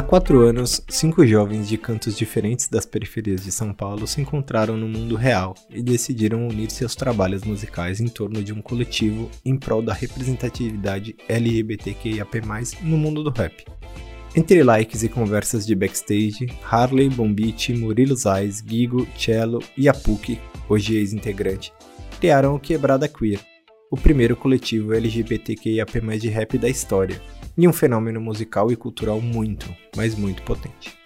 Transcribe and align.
Há 0.00 0.02
quatro 0.02 0.40
anos, 0.40 0.80
cinco 0.88 1.26
jovens 1.26 1.68
de 1.68 1.76
cantos 1.76 2.16
diferentes 2.16 2.68
das 2.68 2.86
periferias 2.86 3.44
de 3.44 3.52
São 3.52 3.70
Paulo 3.70 4.06
se 4.06 4.18
encontraram 4.18 4.74
no 4.74 4.88
mundo 4.88 5.14
real 5.14 5.54
e 5.68 5.82
decidiram 5.82 6.48
unir 6.48 6.70
seus 6.70 6.96
trabalhos 6.96 7.44
musicais 7.44 8.00
em 8.00 8.08
torno 8.08 8.42
de 8.42 8.50
um 8.50 8.62
coletivo 8.62 9.30
em 9.44 9.58
prol 9.58 9.82
da 9.82 9.92
representatividade 9.92 11.14
LGBTQIAP+, 11.28 12.40
no 12.82 12.96
mundo 12.96 13.22
do 13.22 13.28
rap. 13.28 13.62
Entre 14.34 14.62
likes 14.62 15.02
e 15.02 15.08
conversas 15.10 15.66
de 15.66 15.74
backstage, 15.74 16.48
Harley, 16.64 17.10
Bombite, 17.10 17.74
Murilo 17.74 18.16
Zais, 18.16 18.64
Gigo, 18.66 19.06
Cello 19.18 19.58
e 19.76 19.86
Apuki, 19.86 20.40
hoje 20.66 20.96
ex-integrante, 20.96 21.74
criaram 22.18 22.54
o 22.54 22.58
Quebrada 22.58 23.06
Queer, 23.06 23.49
o 23.90 23.96
primeiro 23.96 24.36
coletivo 24.36 24.94
LGBTQIAP+, 24.94 26.00
de 26.18 26.28
rap 26.28 26.56
da 26.56 26.68
história, 26.68 27.20
e 27.58 27.66
um 27.66 27.72
fenômeno 27.72 28.20
musical 28.20 28.70
e 28.70 28.76
cultural 28.76 29.20
muito, 29.20 29.68
mas 29.96 30.14
muito 30.14 30.42
potente. 30.42 30.96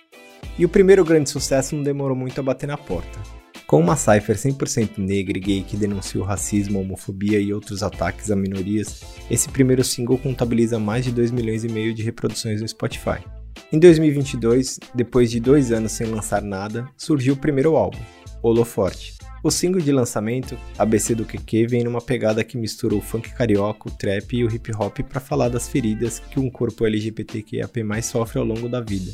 E 0.58 0.64
o 0.64 0.68
primeiro 0.68 1.04
grande 1.04 1.30
sucesso 1.30 1.74
não 1.74 1.82
demorou 1.82 2.14
muito 2.14 2.38
a 2.38 2.42
bater 2.42 2.66
na 2.66 2.76
porta. 2.76 3.18
Com 3.66 3.80
uma 3.80 3.96
cipher 3.96 4.36
100% 4.36 4.98
negra 4.98 5.38
e 5.38 5.40
gay 5.40 5.62
que 5.62 5.76
denuncia 5.76 6.20
o 6.20 6.24
racismo, 6.24 6.80
homofobia 6.80 7.40
e 7.40 7.52
outros 7.52 7.82
ataques 7.82 8.30
a 8.30 8.36
minorias, 8.36 9.02
esse 9.30 9.48
primeiro 9.48 9.82
single 9.82 10.18
contabiliza 10.18 10.78
mais 10.78 11.06
de 11.06 11.10
2 11.10 11.30
milhões 11.30 11.64
e 11.64 11.68
meio 11.68 11.94
de 11.94 12.02
reproduções 12.02 12.60
no 12.60 12.68
Spotify. 12.68 13.24
Em 13.72 13.78
2022, 13.78 14.78
depois 14.94 15.30
de 15.30 15.40
dois 15.40 15.72
anos 15.72 15.92
sem 15.92 16.06
lançar 16.06 16.42
nada, 16.42 16.86
surgiu 16.96 17.34
o 17.34 17.38
primeiro 17.38 17.74
álbum, 17.76 17.98
Holoforte, 18.46 19.14
o 19.42 19.50
single 19.50 19.80
de 19.80 19.90
lançamento, 19.90 20.58
ABC 20.76 21.14
do 21.14 21.24
QQ, 21.24 21.66
vem 21.66 21.82
numa 21.82 22.02
pegada 22.02 22.44
que 22.44 22.58
mistura 22.58 22.94
o 22.94 23.00
funk 23.00 23.32
carioca, 23.32 23.88
o 23.88 23.90
trap 23.90 24.36
e 24.36 24.44
o 24.44 24.54
hip 24.54 24.70
hop 24.76 24.98
para 25.00 25.18
falar 25.18 25.48
das 25.48 25.66
feridas 25.66 26.18
que 26.18 26.38
um 26.38 26.50
corpo 26.50 26.84
LGBTQIAP+ 26.84 28.02
sofre 28.02 28.38
ao 28.38 28.44
longo 28.44 28.68
da 28.68 28.82
vida, 28.82 29.12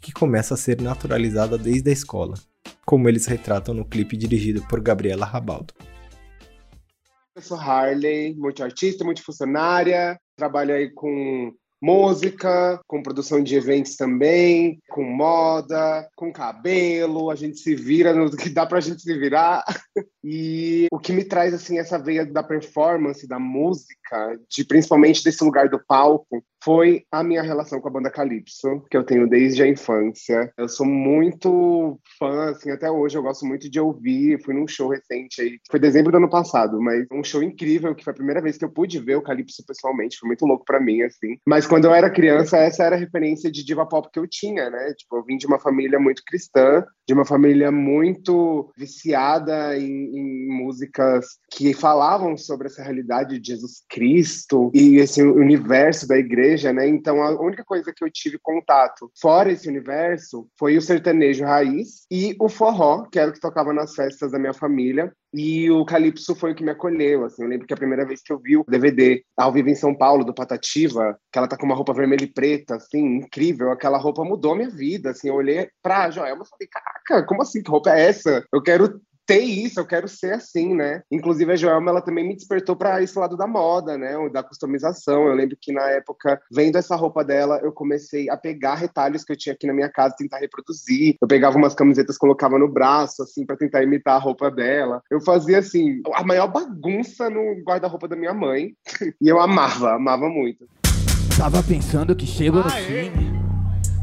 que 0.00 0.10
começa 0.12 0.54
a 0.54 0.56
ser 0.56 0.80
naturalizada 0.80 1.58
desde 1.58 1.90
a 1.90 1.92
escola, 1.92 2.36
como 2.86 3.06
eles 3.06 3.26
retratam 3.26 3.74
no 3.74 3.84
clipe 3.84 4.16
dirigido 4.16 4.66
por 4.66 4.80
Gabriela 4.80 5.26
Rabaldo. 5.26 5.74
Eu 7.36 7.42
sou 7.42 7.58
Harley, 7.58 8.34
multiartista, 8.34 9.04
multifuncionária, 9.04 10.18
trabalho 10.38 10.72
aí 10.72 10.90
com 10.90 11.52
música, 11.80 12.80
com 12.86 13.02
produção 13.02 13.42
de 13.42 13.56
eventos 13.56 13.96
também, 13.96 14.78
com 14.90 15.02
moda, 15.02 16.08
com 16.14 16.32
cabelo, 16.32 17.30
a 17.30 17.34
gente 17.34 17.58
se 17.58 17.74
vira 17.74 18.12
no 18.12 18.30
que 18.36 18.50
dá 18.50 18.66
pra 18.66 18.80
gente 18.80 19.02
se 19.02 19.18
virar. 19.18 19.64
E 20.22 20.86
o 20.92 20.98
que 20.98 21.14
me 21.14 21.24
traz 21.24 21.54
assim 21.54 21.78
essa 21.78 21.98
veia 21.98 22.26
da 22.26 22.42
performance, 22.42 23.26
da 23.26 23.38
música, 23.38 24.38
de 24.50 24.62
principalmente 24.64 25.24
desse 25.24 25.42
lugar 25.42 25.70
do 25.70 25.82
palco, 25.82 26.44
foi 26.62 27.04
a 27.10 27.22
minha 27.22 27.42
relação 27.42 27.80
com 27.80 27.88
a 27.88 27.90
banda 27.90 28.10
Calypso, 28.10 28.82
que 28.90 28.96
eu 28.96 29.04
tenho 29.04 29.28
desde 29.28 29.62
a 29.62 29.66
infância. 29.66 30.52
Eu 30.56 30.68
sou 30.68 30.86
muito 30.86 31.98
fã, 32.18 32.50
assim, 32.50 32.70
até 32.70 32.90
hoje 32.90 33.16
eu 33.16 33.22
gosto 33.22 33.46
muito 33.46 33.70
de 33.70 33.80
ouvir. 33.80 34.42
Fui 34.44 34.54
num 34.54 34.68
show 34.68 34.88
recente 34.88 35.40
aí, 35.40 35.58
foi 35.70 35.80
dezembro 35.80 36.12
do 36.12 36.18
ano 36.18 36.28
passado, 36.28 36.80
mas 36.80 37.06
um 37.10 37.24
show 37.24 37.42
incrível, 37.42 37.94
que 37.94 38.04
foi 38.04 38.12
a 38.12 38.16
primeira 38.16 38.42
vez 38.42 38.58
que 38.58 38.64
eu 38.64 38.70
pude 38.70 38.98
ver 38.98 39.16
o 39.16 39.22
Calypso 39.22 39.64
pessoalmente, 39.66 40.18
foi 40.18 40.26
muito 40.26 40.44
louco 40.44 40.64
para 40.64 40.80
mim, 40.80 41.02
assim. 41.02 41.36
Mas 41.46 41.66
quando 41.66 41.86
eu 41.86 41.94
era 41.94 42.10
criança, 42.10 42.58
essa 42.58 42.84
era 42.84 42.96
a 42.96 42.98
referência 42.98 43.50
de 43.50 43.64
diva 43.64 43.86
pop 43.86 44.08
que 44.12 44.18
eu 44.18 44.26
tinha, 44.28 44.68
né? 44.68 44.92
Tipo, 44.94 45.16
eu 45.16 45.24
vim 45.24 45.36
de 45.36 45.46
uma 45.46 45.58
família 45.58 45.98
muito 45.98 46.22
cristã, 46.24 46.84
de 47.06 47.14
uma 47.14 47.24
família 47.24 47.72
muito 47.72 48.70
viciada 48.76 49.76
em, 49.78 49.88
em 49.88 50.48
músicas 50.48 51.26
que 51.50 51.72
falavam 51.72 52.36
sobre 52.36 52.66
essa 52.66 52.82
realidade 52.82 53.38
de 53.38 53.50
Jesus 53.50 53.82
Cristo 53.88 54.70
e 54.74 54.96
esse 54.96 55.22
universo 55.22 56.06
da 56.06 56.18
igreja 56.18 56.49
né? 56.72 56.88
Então 56.88 57.22
a 57.22 57.40
única 57.40 57.64
coisa 57.64 57.92
que 57.94 58.04
eu 58.04 58.10
tive 58.10 58.38
contato 58.42 59.10
fora 59.20 59.52
esse 59.52 59.68
universo 59.68 60.48
foi 60.58 60.76
o 60.76 60.82
sertanejo 60.82 61.44
raiz 61.44 62.06
e 62.10 62.34
o 62.40 62.48
forró, 62.48 63.06
que 63.10 63.18
era 63.18 63.30
o 63.30 63.32
que 63.32 63.40
tocava 63.40 63.72
nas 63.72 63.94
festas 63.94 64.32
da 64.32 64.38
minha 64.38 64.54
família. 64.54 65.12
E 65.32 65.70
o 65.70 65.84
Calypso 65.84 66.34
foi 66.34 66.50
o 66.50 66.54
que 66.54 66.64
me 66.64 66.72
acolheu, 66.72 67.24
assim. 67.24 67.42
Eu 67.42 67.48
lembro 67.48 67.66
que 67.66 67.72
a 67.72 67.76
primeira 67.76 68.04
vez 68.04 68.20
que 68.20 68.32
eu 68.32 68.38
vi 68.38 68.56
o 68.56 68.64
DVD 68.66 69.22
ao 69.36 69.52
vivo 69.52 69.68
em 69.68 69.76
São 69.76 69.94
Paulo, 69.94 70.24
do 70.24 70.34
Patativa, 70.34 71.16
que 71.32 71.38
ela 71.38 71.46
tá 71.46 71.56
com 71.56 71.66
uma 71.66 71.74
roupa 71.74 71.94
vermelha 71.94 72.24
e 72.24 72.32
preta, 72.32 72.74
assim, 72.74 73.18
incrível. 73.18 73.70
Aquela 73.70 73.96
roupa 73.96 74.24
mudou 74.24 74.56
minha 74.56 74.68
vida, 74.68 75.10
assim. 75.10 75.28
Eu 75.28 75.36
olhei 75.36 75.68
pra 75.80 76.10
Joelma 76.10 76.42
e 76.42 76.48
falei, 76.48 76.68
caraca, 76.68 77.26
como 77.28 77.42
assim? 77.42 77.62
Que 77.62 77.70
roupa 77.70 77.90
é 77.90 78.08
essa? 78.08 78.44
Eu 78.52 78.60
quero 78.60 79.00
ter 79.30 79.42
isso, 79.42 79.78
eu 79.78 79.86
quero 79.86 80.08
ser 80.08 80.32
assim, 80.32 80.74
né? 80.74 81.04
Inclusive 81.08 81.52
a 81.52 81.56
Joelma, 81.56 81.92
ela 81.92 82.00
também 82.02 82.26
me 82.26 82.34
despertou 82.34 82.74
para 82.74 83.00
esse 83.00 83.16
lado 83.16 83.36
da 83.36 83.46
moda, 83.46 83.96
né? 83.96 84.16
Da 84.30 84.42
customização. 84.42 85.28
Eu 85.28 85.34
lembro 85.34 85.56
que 85.60 85.72
na 85.72 85.88
época, 85.90 86.40
vendo 86.50 86.76
essa 86.76 86.96
roupa 86.96 87.24
dela, 87.24 87.60
eu 87.62 87.70
comecei 87.70 88.28
a 88.28 88.36
pegar 88.36 88.74
retalhos 88.74 89.22
que 89.22 89.30
eu 89.30 89.36
tinha 89.36 89.52
aqui 89.52 89.68
na 89.68 89.72
minha 89.72 89.88
casa, 89.88 90.16
tentar 90.18 90.38
reproduzir. 90.38 91.14
Eu 91.22 91.28
pegava 91.28 91.56
umas 91.56 91.76
camisetas, 91.76 92.18
colocava 92.18 92.58
no 92.58 92.66
braço, 92.66 93.22
assim, 93.22 93.46
para 93.46 93.56
tentar 93.56 93.84
imitar 93.84 94.16
a 94.16 94.18
roupa 94.18 94.50
dela. 94.50 95.00
Eu 95.08 95.20
fazia, 95.20 95.60
assim, 95.60 96.02
a 96.12 96.24
maior 96.24 96.48
bagunça 96.48 97.30
no 97.30 97.62
guarda-roupa 97.62 98.08
da 98.08 98.16
minha 98.16 98.34
mãe. 98.34 98.74
e 99.22 99.28
eu 99.28 99.40
amava, 99.40 99.94
amava 99.94 100.28
muito. 100.28 100.66
Tava 101.38 101.62
pensando 101.62 102.16
que 102.16 102.26
chego 102.26 102.56
no 102.56 102.68
fim. 102.68 103.49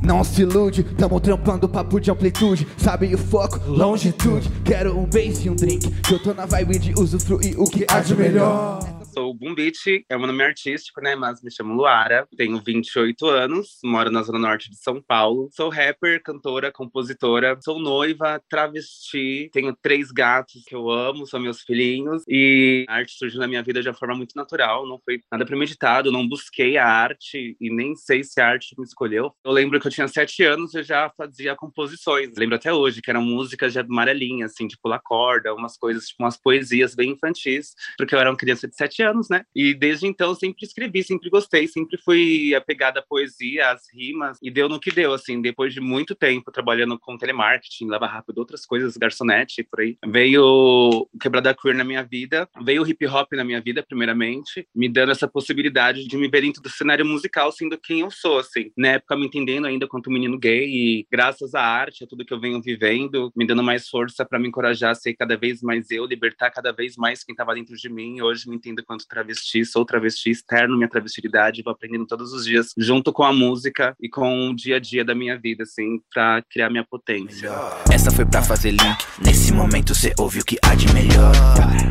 Não 0.01 0.23
se 0.23 0.41
ilude, 0.41 0.83
tamo 0.83 1.19
trampando 1.19 1.67
papo 1.67 1.99
de 1.99 2.11
amplitude. 2.11 2.67
Sabe 2.77 3.13
o 3.13 3.17
foco, 3.17 3.59
longitude. 3.67 4.49
Quero 4.63 4.97
um 4.97 5.05
base 5.05 5.47
e 5.47 5.49
um 5.49 5.55
drink. 5.55 5.89
Que 6.01 6.13
eu 6.13 6.19
tô 6.19 6.33
na 6.33 6.45
vibe 6.45 6.79
de 6.79 6.93
usufruir 6.99 7.59
o 7.59 7.65
que 7.65 7.85
há 7.89 7.99
de 7.99 8.15
melhor 8.15 8.96
sou 9.17 9.31
o 9.31 9.33
Bumbit, 9.33 10.05
é 10.07 10.15
meu 10.15 10.27
nome 10.27 10.43
artístico, 10.43 11.01
né? 11.01 11.15
Mas 11.15 11.41
me 11.41 11.49
chamo 11.49 11.73
Luara, 11.73 12.27
tenho 12.37 12.61
28 12.63 13.25
anos, 13.25 13.79
moro 13.83 14.11
na 14.11 14.21
Zona 14.21 14.37
Norte 14.37 14.69
de 14.69 14.77
São 14.77 15.01
Paulo. 15.01 15.49
Sou 15.51 15.69
rapper, 15.69 16.21
cantora, 16.21 16.71
compositora, 16.71 17.57
sou 17.63 17.79
noiva, 17.79 18.39
travesti, 18.47 19.49
tenho 19.51 19.75
três 19.81 20.11
gatos 20.11 20.61
que 20.67 20.75
eu 20.75 20.91
amo, 20.91 21.25
são 21.25 21.39
meus 21.39 21.61
filhinhos. 21.61 22.21
E 22.27 22.85
a 22.87 22.97
arte 22.97 23.13
surgiu 23.13 23.39
na 23.39 23.47
minha 23.47 23.63
vida 23.63 23.81
de 23.81 23.89
uma 23.89 23.95
forma 23.95 24.13
muito 24.13 24.35
natural, 24.35 24.87
não 24.87 24.99
foi 25.03 25.19
nada 25.31 25.43
premeditado, 25.47 26.11
não 26.11 26.27
busquei 26.29 26.77
a 26.77 26.85
arte 26.85 27.57
e 27.59 27.73
nem 27.73 27.95
sei 27.95 28.23
se 28.23 28.39
a 28.39 28.47
arte 28.47 28.75
me 28.77 28.85
escolheu. 28.85 29.31
Eu 29.43 29.51
lembro 29.51 29.79
que 29.79 29.87
eu 29.87 29.91
tinha 29.91 30.07
sete 30.07 30.43
anos 30.43 30.75
e 30.75 30.83
já 30.83 31.11
fazia 31.17 31.55
composições. 31.55 32.37
Lembro 32.37 32.55
até 32.55 32.71
hoje 32.71 33.01
que 33.01 33.09
eram 33.09 33.23
músicas 33.23 33.73
de 33.73 33.79
amarelinha, 33.79 34.45
assim, 34.45 34.67
de 34.67 34.77
pular 34.77 34.99
corda, 34.99 35.55
umas 35.55 35.75
coisas, 35.75 36.05
tipo 36.05 36.21
umas 36.21 36.37
poesias 36.37 36.93
bem 36.93 37.13
infantis, 37.13 37.73
porque 37.97 38.13
eu 38.13 38.19
era 38.19 38.29
uma 38.29 38.37
criança 38.37 38.67
de 38.67 38.75
sete 38.75 39.01
anos 39.01 39.06
anos, 39.07 39.29
né? 39.29 39.43
E 39.55 39.73
desde 39.73 40.05
então 40.05 40.35
sempre 40.35 40.65
escrevi, 40.65 41.03
sempre 41.03 41.29
gostei, 41.29 41.67
sempre 41.67 41.97
fui 41.97 42.53
apegada 42.53 42.99
à 42.99 43.03
poesia, 43.03 43.71
às 43.71 43.83
rimas, 43.93 44.37
e 44.41 44.51
deu 44.51 44.69
no 44.69 44.79
que 44.79 44.91
deu, 44.91 45.13
assim, 45.13 45.41
depois 45.41 45.73
de 45.73 45.81
muito 45.81 46.13
tempo 46.13 46.51
trabalhando 46.51 46.97
com 46.99 47.17
telemarketing, 47.17 47.87
lava 47.87 48.07
rápido, 48.07 48.37
outras 48.39 48.65
coisas, 48.65 48.97
garçonete, 48.97 49.63
por 49.63 49.81
aí. 49.81 49.97
Veio 50.05 50.43
o 50.43 51.09
Quebrada 51.19 51.55
Queer 51.55 51.75
na 51.75 51.83
minha 51.83 52.03
vida, 52.03 52.47
veio 52.61 52.83
o 52.83 52.87
hip 52.87 53.05
hop 53.07 53.31
na 53.33 53.43
minha 53.43 53.61
vida, 53.61 53.83
primeiramente, 53.83 54.67
me 54.75 54.89
dando 54.89 55.11
essa 55.11 55.27
possibilidade 55.27 56.05
de 56.07 56.17
me 56.17 56.27
ver 56.27 56.41
dentro 56.41 56.61
do 56.61 56.69
cenário 56.69 57.05
musical, 57.05 57.51
sendo 57.51 57.77
quem 57.77 58.01
eu 58.01 58.11
sou, 58.11 58.39
assim. 58.39 58.71
Na 58.75 58.89
época, 58.89 59.15
me 59.15 59.25
entendendo 59.25 59.67
ainda 59.67 59.87
quanto 59.87 60.11
menino 60.11 60.37
gay, 60.37 60.67
e 60.67 61.07
graças 61.11 61.55
à 61.55 61.61
arte, 61.61 62.03
a 62.03 62.07
tudo 62.07 62.25
que 62.25 62.33
eu 62.33 62.39
venho 62.39 62.61
vivendo, 62.61 63.31
me 63.35 63.45
dando 63.45 63.63
mais 63.63 63.87
força 63.87 64.25
para 64.25 64.39
me 64.39 64.47
encorajar 64.47 64.91
a 64.91 64.95
ser 64.95 65.13
cada 65.13 65.37
vez 65.37 65.61
mais 65.61 65.89
eu, 65.91 66.05
libertar 66.05 66.51
cada 66.51 66.71
vez 66.71 66.95
mais 66.95 67.23
quem 67.23 67.33
estava 67.33 67.53
dentro 67.53 67.75
de 67.75 67.89
mim, 67.89 68.21
hoje 68.21 68.49
me 68.49 68.55
entendo 68.55 68.83
quanto 68.83 68.96
travesti, 69.05 69.65
sou 69.65 69.85
travesti, 69.85 70.29
externo 70.29 70.77
minha 70.77 70.89
travestilidade, 70.89 71.61
vou 71.61 71.73
aprendendo 71.73 72.05
todos 72.05 72.31
os 72.31 72.45
dias, 72.45 72.67
junto 72.77 73.11
com 73.11 73.23
a 73.23 73.33
música 73.33 73.95
e 73.99 74.09
com 74.09 74.49
o 74.49 74.55
dia 74.55 74.77
a 74.77 74.79
dia 74.79 75.03
da 75.03 75.13
minha 75.13 75.37
vida, 75.37 75.63
assim, 75.63 75.99
pra 76.13 76.41
criar 76.49 76.69
minha 76.69 76.85
potência. 76.85 77.51
Essa 77.91 78.11
foi 78.11 78.25
pra 78.25 78.41
fazer 78.41 78.71
link, 78.71 79.05
nesse 79.23 79.51
momento 79.51 79.93
cê 79.93 80.13
ouve 80.17 80.39
o 80.39 80.45
que 80.45 80.57
há 80.63 80.75
de 80.75 80.91
melhor. 80.93 81.33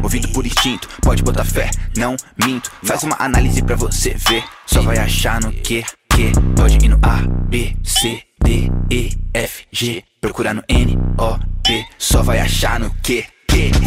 Ouvido 0.02 0.28
por 0.32 0.46
instinto, 0.46 0.88
pode 1.02 1.22
botar 1.22 1.44
fé, 1.44 1.70
não 1.96 2.16
minto. 2.44 2.70
Faz 2.82 3.02
uma 3.02 3.16
análise 3.18 3.62
pra 3.62 3.76
você 3.76 4.14
ver, 4.28 4.44
só 4.66 4.80
vai 4.82 4.98
achar 4.98 5.40
no 5.40 5.52
que, 5.52 5.82
que. 6.14 6.32
Pode 6.56 6.84
ir 6.84 6.88
no 6.88 6.98
A, 7.02 7.22
B, 7.48 7.76
C, 7.84 8.22
D, 8.42 8.70
E, 8.90 9.10
F, 9.34 9.66
G, 9.70 10.02
procurando 10.20 10.62
N, 10.68 10.96
O, 11.18 11.38
P, 11.62 11.84
só 11.98 12.22
vai 12.22 12.38
achar 12.38 12.80
no 12.80 12.94
que 13.02 13.24
que. 13.56 13.86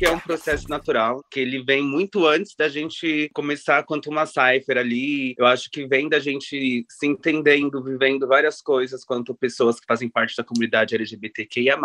É 0.00 0.10
um 0.10 0.18
processo 0.20 0.68
natural, 0.68 1.24
que 1.28 1.40
ele 1.40 1.62
vem 1.64 1.82
muito 1.82 2.24
antes 2.24 2.54
da 2.56 2.68
gente 2.68 3.28
começar 3.34 3.82
quanto 3.82 4.08
uma 4.08 4.26
cipher 4.26 4.78
ali. 4.78 5.34
Eu 5.36 5.44
acho 5.44 5.68
que 5.70 5.86
vem 5.88 6.08
da 6.08 6.20
gente 6.20 6.84
se 6.88 7.06
entendendo, 7.06 7.82
vivendo 7.82 8.26
várias 8.28 8.62
coisas 8.62 9.04
quanto 9.04 9.34
pessoas 9.34 9.80
que 9.80 9.86
fazem 9.86 10.08
parte 10.08 10.36
da 10.36 10.44
comunidade 10.44 10.94
LGBTQIA+, 10.94 11.76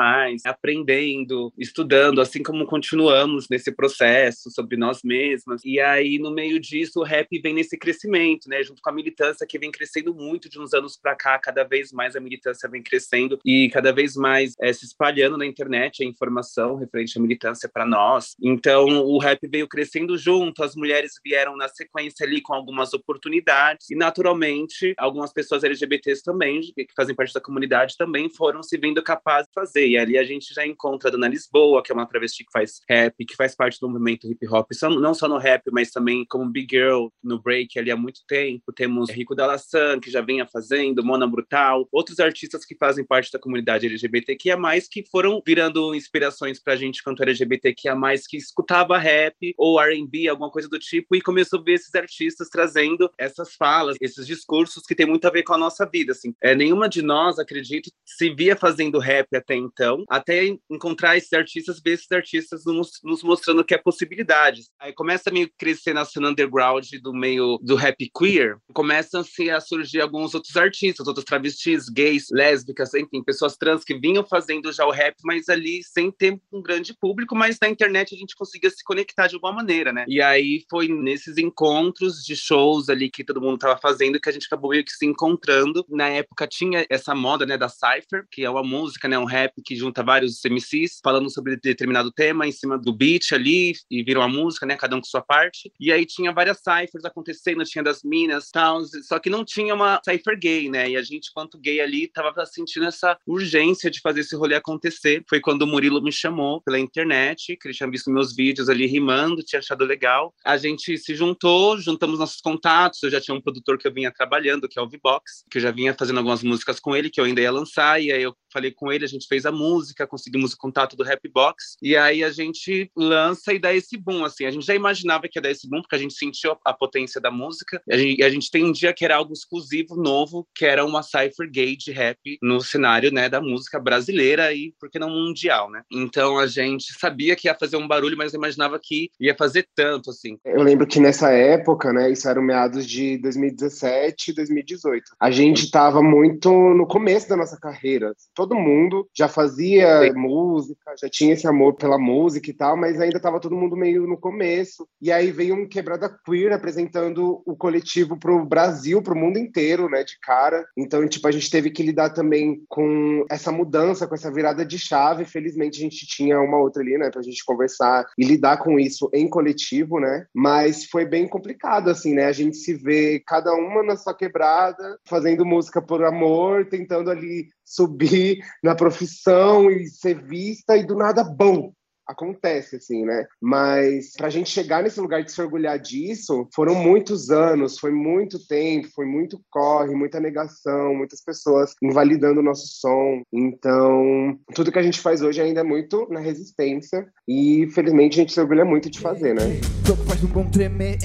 aprendendo, 0.46 1.52
estudando, 1.58 2.22
assim 2.22 2.44
como 2.44 2.68
continuamos 2.68 3.48
nesse 3.50 3.72
processo 3.72 4.52
sobre 4.52 4.78
nós 4.78 5.00
mesmas. 5.04 5.62
E 5.66 5.80
aí, 5.80 6.20
no 6.20 6.32
meio 6.32 6.60
disso, 6.60 7.00
o 7.00 7.04
rap 7.04 7.28
vem 7.42 7.56
nesse 7.56 7.78
crescimento, 7.80 8.48
né? 8.48 8.62
Junto 8.62 8.82
com 8.82 8.92
a 8.92 8.94
militância 8.94 9.48
que 9.48 9.58
vem 9.58 9.72
crescendo 9.72 10.14
muito 10.14 10.48
de 10.48 10.60
uns 10.60 10.74
anos 10.74 10.96
para 10.96 11.16
cá, 11.16 11.40
cada 11.40 11.64
vez 11.64 11.92
mais 11.92 12.16
a 12.16 12.20
militância 12.20 12.70
vem 12.70 12.84
crescendo 12.84 13.40
e 13.44 13.70
cada 13.74 13.92
vez 13.92 14.16
mais 14.16 14.54
é, 14.62 14.72
se 14.72 14.86
espalhando 14.86 15.36
na 15.36 15.48
internet 15.48 16.04
a 16.04 16.06
informação 16.06 16.33
informação 16.34 16.76
referente 16.76 17.18
à 17.18 17.22
militância 17.22 17.70
para 17.72 17.86
nós. 17.86 18.36
Então, 18.42 18.86
o 19.06 19.18
rap 19.20 19.40
veio 19.48 19.68
crescendo 19.68 20.18
junto, 20.18 20.64
as 20.64 20.76
mulheres 20.76 21.14
vieram 21.24 21.56
na 21.56 21.68
sequência 21.68 22.26
ali 22.26 22.42
com 22.42 22.54
algumas 22.54 22.94
oportunidades, 22.94 23.90
e 23.92 23.96
naturalmente, 23.96 24.94
algumas 24.98 25.32
pessoas 25.32 25.64
LGBTs 25.64 26.24
também, 26.24 26.62
que 26.62 26.88
fazem 26.96 27.16
parte 27.16 27.34
da 27.34 27.40
comunidade, 27.40 27.96
também 27.98 28.30
foram 28.30 28.64
se 28.64 28.78
vendo 28.78 29.02
capazes 29.04 29.48
de 29.48 29.54
fazer. 29.54 29.88
E 29.88 29.98
ali 29.98 30.18
a 30.18 30.24
gente 30.24 30.54
já 30.54 30.66
encontra 30.66 31.10
a 31.10 31.12
Dona 31.12 31.28
Lisboa, 31.28 31.84
que 31.84 31.92
é 31.92 31.96
uma 31.96 32.08
travesti 32.08 32.44
que 32.44 32.52
faz 32.52 32.82
rap, 32.90 33.26
que 33.26 33.36
faz 33.36 33.56
parte 33.56 33.80
do 33.80 33.88
movimento 33.88 34.30
hip 34.30 34.48
hop, 34.48 34.72
não 35.00 35.14
só 35.14 35.28
no 35.28 35.38
rap, 35.38 35.64
mas 35.72 35.92
também 35.92 36.26
como 36.28 36.50
Big 36.50 36.68
Girl 36.76 37.08
no 37.24 37.42
break 37.42 37.78
ali 37.78 37.92
há 37.92 37.96
muito 37.96 38.22
tempo. 38.28 38.74
Temos 38.74 39.10
Rico 39.10 39.36
Dalassan, 39.36 40.00
que 40.00 40.10
já 40.10 40.22
vinha 40.22 40.48
fazendo, 40.52 41.04
Mona 41.04 41.28
Brutal, 41.28 41.88
outros 41.92 42.20
artistas 42.20 42.66
que 42.66 42.76
fazem 42.76 43.06
parte 43.06 43.32
da 43.32 43.40
comunidade 43.40 43.86
LGBT 43.86 44.36
que 44.36 44.50
é 44.50 44.56
que 44.90 45.04
foram 45.12 45.42
virando 45.46 45.94
inspiração 45.94 46.23
inspirações 46.24 46.62
pra 46.62 46.76
gente 46.76 47.04
quanto 47.04 47.24
LGBTQIA+, 47.24 47.96
que 48.28 48.38
escutava 48.38 48.98
rap 48.98 49.54
ou 49.58 49.80
R&B, 49.80 50.28
alguma 50.28 50.50
coisa 50.50 50.70
do 50.70 50.80
tipo, 50.80 51.16
e 51.16 51.22
começou 51.22 51.60
a 51.60 51.64
ver 51.64 51.74
esses 51.74 51.94
artistas 51.94 52.50
trazendo 52.50 53.10
essas 53.18 53.56
falas, 53.56 53.98
esses 54.00 54.26
discursos 54.26 54.84
que 54.84 54.96
tem 54.96 55.06
muito 55.06 55.26
a 55.28 55.32
ver 55.32 55.44
com 55.44 55.54
a 55.54 55.58
nossa 55.58 55.86
vida, 55.86 56.12
assim. 56.12 56.34
É, 56.42 56.56
nenhuma 56.56 56.88
de 56.88 57.02
nós, 57.02 57.40
acredito, 57.40 57.92
se 58.06 58.34
via 58.34 58.56
fazendo 58.56 59.00
rap 59.00 59.36
até 59.36 59.56
então, 59.56 60.04
até 60.10 60.56
encontrar 60.70 61.18
esses 61.18 61.34
artistas, 61.34 61.82
ver 61.84 61.94
esses 61.94 62.12
artistas 62.12 62.66
nos, 62.66 63.00
nos 63.04 63.24
mostrando 63.24 63.64
que 63.64 63.74
é 63.74 63.78
possibilidades. 63.78 64.70
Aí 64.80 64.94
começa 64.94 65.30
a 65.30 65.34
meio 65.34 65.50
crescer 65.58 65.94
na 65.94 66.06
cena 66.06 66.30
underground 66.30 66.86
do 67.02 67.14
meio 67.14 67.60
do 67.62 67.76
rap 67.76 68.10
queer, 68.18 68.58
começam-se 68.74 69.50
a 69.50 69.60
surgir 69.60 70.02
alguns 70.02 70.34
outros 70.34 70.56
artistas, 70.56 71.08
outros 71.08 71.26
travestis, 71.26 71.90
gays, 71.90 72.28
lésbicas, 72.32 72.94
enfim, 72.94 73.24
pessoas 73.24 73.58
trans 73.58 73.84
que 73.84 73.98
vinham 73.98 74.26
fazendo 74.26 74.72
já 74.72 74.86
o 74.86 74.92
rap, 74.92 75.16
mas 75.24 75.50
ali 75.50 75.84
sem 75.84 76.13
ter 76.18 76.40
um 76.52 76.62
grande 76.62 76.94
público, 76.94 77.36
mas 77.36 77.58
na 77.62 77.70
internet 77.70 78.14
a 78.14 78.18
gente 78.18 78.36
conseguia 78.36 78.70
se 78.70 78.84
conectar 78.84 79.28
de 79.28 79.36
alguma 79.36 79.54
maneira, 79.54 79.92
né? 79.92 80.06
E 80.08 80.22
aí 80.22 80.64
foi 80.70 80.88
nesses 80.88 81.38
encontros 81.38 82.24
de 82.24 82.36
shows 82.36 82.90
ali 82.90 83.10
que 83.10 83.24
todo 83.24 83.42
mundo 83.42 83.58
tava 83.58 83.80
fazendo 83.80 84.20
que 84.20 84.30
a 84.30 84.32
gente 84.32 84.46
acabou 84.46 84.72
meio 84.72 84.84
que 84.84 84.92
se 84.92 85.06
encontrando. 85.06 85.86
Na 85.90 86.08
época 86.08 86.48
tinha 86.48 86.86
essa 86.90 87.14
moda, 87.16 87.46
né, 87.46 87.58
da 87.58 87.70
cypher, 87.70 88.26
que 88.32 88.44
é 88.44 88.50
uma 88.50 88.64
música, 88.64 89.08
né, 89.08 89.18
um 89.18 89.26
rap 89.26 89.54
que 89.64 89.76
junta 89.76 90.04
vários 90.04 90.44
MCs 90.44 91.00
falando 91.04 91.30
sobre 91.30 91.58
determinado 91.58 92.12
tema 92.12 92.48
em 92.48 92.52
cima 92.52 92.78
do 92.78 92.94
beat 92.94 93.32
ali 93.32 93.74
e 93.90 94.04
viram 94.04 94.22
a 94.22 94.28
música, 94.28 94.66
né, 94.66 94.76
cada 94.76 94.96
um 94.96 95.00
com 95.00 95.06
sua 95.06 95.22
parte. 95.22 95.72
E 95.80 95.92
aí 95.92 96.06
tinha 96.06 96.32
várias 96.32 96.60
cyphers 96.60 97.06
acontecendo, 97.06 97.64
tinha 97.64 97.84
das 97.84 98.04
minas, 98.04 98.50
tal, 98.52 98.84
só 99.04 99.20
que 99.20 99.30
não 99.30 99.44
tinha 99.44 99.74
uma 99.74 100.00
cypher 100.04 100.38
gay, 100.38 100.70
né? 100.70 100.90
E 100.90 100.98
a 100.98 101.02
gente, 101.02 101.32
quanto 101.34 101.58
gay 101.58 101.82
ali, 101.82 102.08
tava 102.08 102.46
sentindo 102.46 102.86
essa 102.86 103.18
urgência 103.26 103.90
de 103.90 104.00
fazer 104.00 104.22
esse 104.22 104.36
rolê 104.36 104.56
acontecer. 104.56 105.24
Foi 105.30 105.40
quando 105.40 105.64
o 105.64 105.68
Murilo 105.68 105.93
me 106.02 106.12
chamou 106.12 106.62
pela 106.62 106.80
internet, 106.80 107.58
que 107.58 107.68
ele 107.68 107.76
tinha 107.76 107.90
visto 107.90 108.12
meus 108.12 108.36
vídeos 108.36 108.70
ali 108.70 108.86
rimando, 108.86 109.44
tinha 109.44 109.60
achado 109.60 109.84
legal. 109.86 110.34
A 110.46 110.58
gente 110.58 110.98
se 110.98 111.16
juntou, 111.16 111.78
juntamos 111.80 112.20
nossos 112.20 112.42
contatos. 112.42 113.02
Eu 113.04 113.10
já 113.10 113.20
tinha 113.20 113.36
um 113.36 113.42
produtor 113.42 113.78
que 113.78 113.88
eu 113.88 113.94
vinha 113.94 114.12
trabalhando, 114.12 114.68
que 114.68 114.80
é 114.80 114.82
o 114.82 114.90
V-Box, 114.90 115.46
que 115.50 115.58
eu 115.58 115.62
já 115.62 115.72
vinha 115.72 115.96
fazendo 115.98 116.18
algumas 116.18 116.44
músicas 116.44 116.80
com 116.80 116.96
ele, 116.96 117.10
que 117.10 117.20
eu 117.20 117.26
ainda 117.26 117.42
ia 117.42 117.52
lançar. 117.52 118.02
E 118.02 118.12
aí 118.12 118.24
eu 118.24 118.36
falei 118.52 118.72
com 118.72 118.92
ele, 118.92 119.06
a 119.06 119.08
gente 119.08 119.28
fez 119.28 119.46
a 119.46 119.52
música, 119.52 120.08
conseguimos 120.08 120.54
o 120.54 120.58
contato 120.58 120.96
do 120.96 121.04
Rapbox. 121.04 121.78
E 121.82 121.96
aí 121.96 122.24
a 122.24 122.32
gente 122.32 122.92
lança 122.96 123.54
e 123.54 123.60
dá 123.60 123.74
esse 123.74 123.98
boom, 123.98 124.24
assim. 124.24 124.46
A 124.46 124.52
gente 124.52 124.66
já 124.66 124.76
imaginava 124.76 125.28
que 125.28 125.38
ia 125.38 125.42
dar 125.42 125.52
esse 125.52 125.68
boom, 125.68 125.82
porque 125.82 125.96
a 125.96 126.00
gente 126.00 126.14
sentiu 126.14 126.56
a 126.64 126.74
potência 126.74 127.20
da 127.20 127.32
música. 127.32 127.82
E 127.88 127.94
a 127.94 127.98
gente, 127.98 128.24
a 128.24 128.30
gente 128.30 128.48
entendia 128.48 128.94
que 128.94 129.04
era 129.04 129.16
algo 129.16 129.34
exclusivo, 129.34 129.96
novo, 129.96 130.48
que 130.56 130.66
era 130.66 130.86
uma 130.86 131.04
cypher 131.04 131.50
gay 131.50 131.76
de 131.76 131.92
rap 131.92 132.38
no 132.42 132.62
cenário, 132.62 133.12
né, 133.12 133.30
da 133.30 133.42
música 133.42 133.80
brasileira 133.80 134.54
e, 134.54 134.74
por 134.80 134.90
que 134.90 135.00
não, 135.00 135.10
mundial, 135.10 135.70
né? 135.70 135.83
Então 135.92 136.38
a 136.38 136.48
gente 136.48 136.94
sabia 137.00 137.36
que 137.36 137.48
ia 137.48 137.56
fazer 137.56 137.78
um 137.78 137.88
barulho, 137.88 138.18
mas 138.18 138.34
não 138.34 138.40
imaginava 138.40 138.80
que 138.82 139.10
ia 139.20 139.36
fazer 139.36 139.68
tanto, 139.76 140.10
assim. 140.10 140.38
Eu 140.46 140.62
lembro 140.62 140.88
que 140.88 141.00
nessa 141.00 141.32
época, 141.32 141.92
né, 141.92 142.12
isso 142.12 142.28
era 142.28 142.42
meados 142.42 142.86
de 142.86 143.18
2017, 143.18 144.34
2018. 144.34 145.04
A 145.20 145.32
gente 145.32 145.66
estava 145.66 146.02
muito 146.02 146.52
no 146.52 146.86
começo 146.88 147.30
da 147.30 147.38
nossa 147.38 147.58
carreira. 147.60 148.14
Todo 148.34 148.56
mundo 148.56 149.08
já 149.16 149.28
fazia 149.28 150.02
Sim. 150.02 150.14
música, 150.14 150.94
já 151.02 151.10
tinha 151.10 151.34
esse 151.34 151.48
amor 151.48 151.76
pela 151.76 151.98
música 151.98 152.50
e 152.50 152.54
tal, 152.54 152.78
mas 152.78 153.00
ainda 153.00 153.18
estava 153.18 153.40
todo 153.40 153.56
mundo 153.56 153.76
meio 153.76 154.08
no 154.08 154.18
começo. 154.18 154.88
E 155.02 155.12
aí 155.12 155.32
veio 155.32 155.56
um 155.56 155.68
Quebrada 155.68 156.10
Queer 156.26 156.54
apresentando 156.54 157.42
o 157.46 157.56
coletivo 157.56 158.18
pro 158.18 158.46
Brasil, 158.46 159.02
pro 159.02 159.16
mundo 159.16 159.38
inteiro, 159.38 159.90
né, 159.90 160.04
de 160.04 160.18
cara. 160.22 160.66
Então, 160.78 161.08
tipo, 161.08 161.28
a 161.28 161.32
gente 161.32 161.50
teve 161.50 161.70
que 161.70 161.84
lidar 161.84 162.10
também 162.12 162.64
com 162.68 163.26
essa 163.30 163.52
mudança, 163.52 164.08
com 164.08 164.16
essa 164.16 164.32
virada 164.32 164.66
de 164.66 164.78
chave. 164.78 165.26
Felizmente, 165.26 165.73
gente 165.74 166.06
tinha 166.08 166.40
uma 166.40 166.58
outra 166.58 166.82
ali, 166.82 166.98
né, 166.98 167.10
pra 167.10 167.22
gente 167.22 167.44
conversar 167.46 168.06
e 168.18 168.26
lidar 168.26 168.58
com 168.58 168.80
isso 168.80 169.10
em 169.14 169.28
coletivo, 169.28 170.00
né? 170.00 170.26
Mas 170.34 170.86
foi 170.86 171.06
bem 171.06 171.28
complicado, 171.28 171.90
assim, 171.90 172.14
né? 172.14 172.26
A 172.26 172.32
gente 172.32 172.58
se 172.58 172.74
vê 172.74 173.22
cada 173.26 173.54
uma 173.54 173.84
na 173.84 173.96
sua 173.96 174.14
quebrada, 174.14 174.98
fazendo 175.08 175.46
música 175.46 175.82
por 175.82 176.04
amor, 176.04 176.68
tentando 176.68 177.10
ali 177.10 177.48
subir 177.66 178.40
na 178.64 178.76
profissão 178.76 179.70
e 179.70 179.88
ser 179.88 180.22
vista, 180.22 180.78
e 180.78 180.86
do 180.86 180.96
nada, 180.96 181.24
bom, 181.24 181.74
acontece, 182.08 182.76
assim, 182.76 183.06
né? 183.06 183.26
Mas 183.42 184.14
para 184.18 184.28
a 184.28 184.30
gente 184.30 184.50
chegar 184.50 184.84
nesse 184.84 185.00
lugar 185.00 185.24
de 185.24 185.32
se 185.32 185.42
orgulhar 185.42 185.80
disso, 185.80 186.48
foram 186.54 186.76
muitos 186.76 187.30
anos, 187.30 187.80
foi 187.80 187.92
muito 187.92 188.46
tempo, 188.48 188.90
foi 188.94 189.06
muito 189.06 189.40
corre, 189.50 189.96
muita 189.96 190.20
negação, 190.20 190.96
muitas 190.96 191.24
pessoas 191.24 191.74
invalidando 191.82 192.40
o 192.40 192.44
nosso 192.44 192.68
som. 192.68 193.22
Então, 193.32 194.38
tudo 194.54 194.72
que 194.72 194.80
a 194.80 194.84
gente 194.84 195.00
faz 195.00 195.22
hoje 195.22 195.42
ainda 195.42 195.62
é 195.62 195.64
muito 195.64 196.08
na 196.10 196.20
resistência 196.20 197.08
e, 197.28 197.68
felizmente, 197.74 198.20
a 198.20 198.24
gente 198.24 198.34
se 198.34 198.40
orgulha 198.40 198.66
muito 198.66 198.90
de 198.90 199.00
fazer, 199.00 199.34
né? 199.34 199.60
Floco 199.86 200.04
faz 200.04 200.24
um 200.24 200.28
bom 200.28 200.50
tremer. 200.50 200.98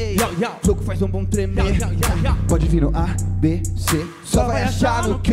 Floco 0.62 0.82
faz 0.82 1.02
um 1.02 1.08
bom 1.08 1.24
tremer. 1.24 1.64
Pode 2.48 2.68
vir 2.68 2.82
no 2.82 2.88
A, 2.96 3.14
B, 3.40 3.62
C, 3.76 4.06
só 4.24 4.46
vai 4.46 4.62
achar 4.62 5.08
no 5.08 5.20
que. 5.20 5.32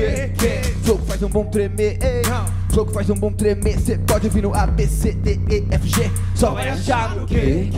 Floco 0.83 1.05
faz 1.05 1.21
um 1.23 1.29
bom 1.29 1.45
tremer, 1.45 1.97
ei. 2.75 2.75
Floco 2.75 2.91
faz 2.91 3.09
um 3.09 3.15
bom 3.15 3.31
tremer, 3.31 3.79
cê 3.79 3.97
pode 3.97 4.27
vir 4.27 4.43
no 4.43 4.53
A, 4.53 4.67
B, 4.67 4.85
C, 4.85 5.13
D, 5.13 5.39
E, 5.49 5.65
F, 5.73 5.87
G, 5.87 6.11
só 6.35 6.51
vai 6.51 6.69
achar 6.69 7.15
no 7.15 7.25
que. 7.25 7.69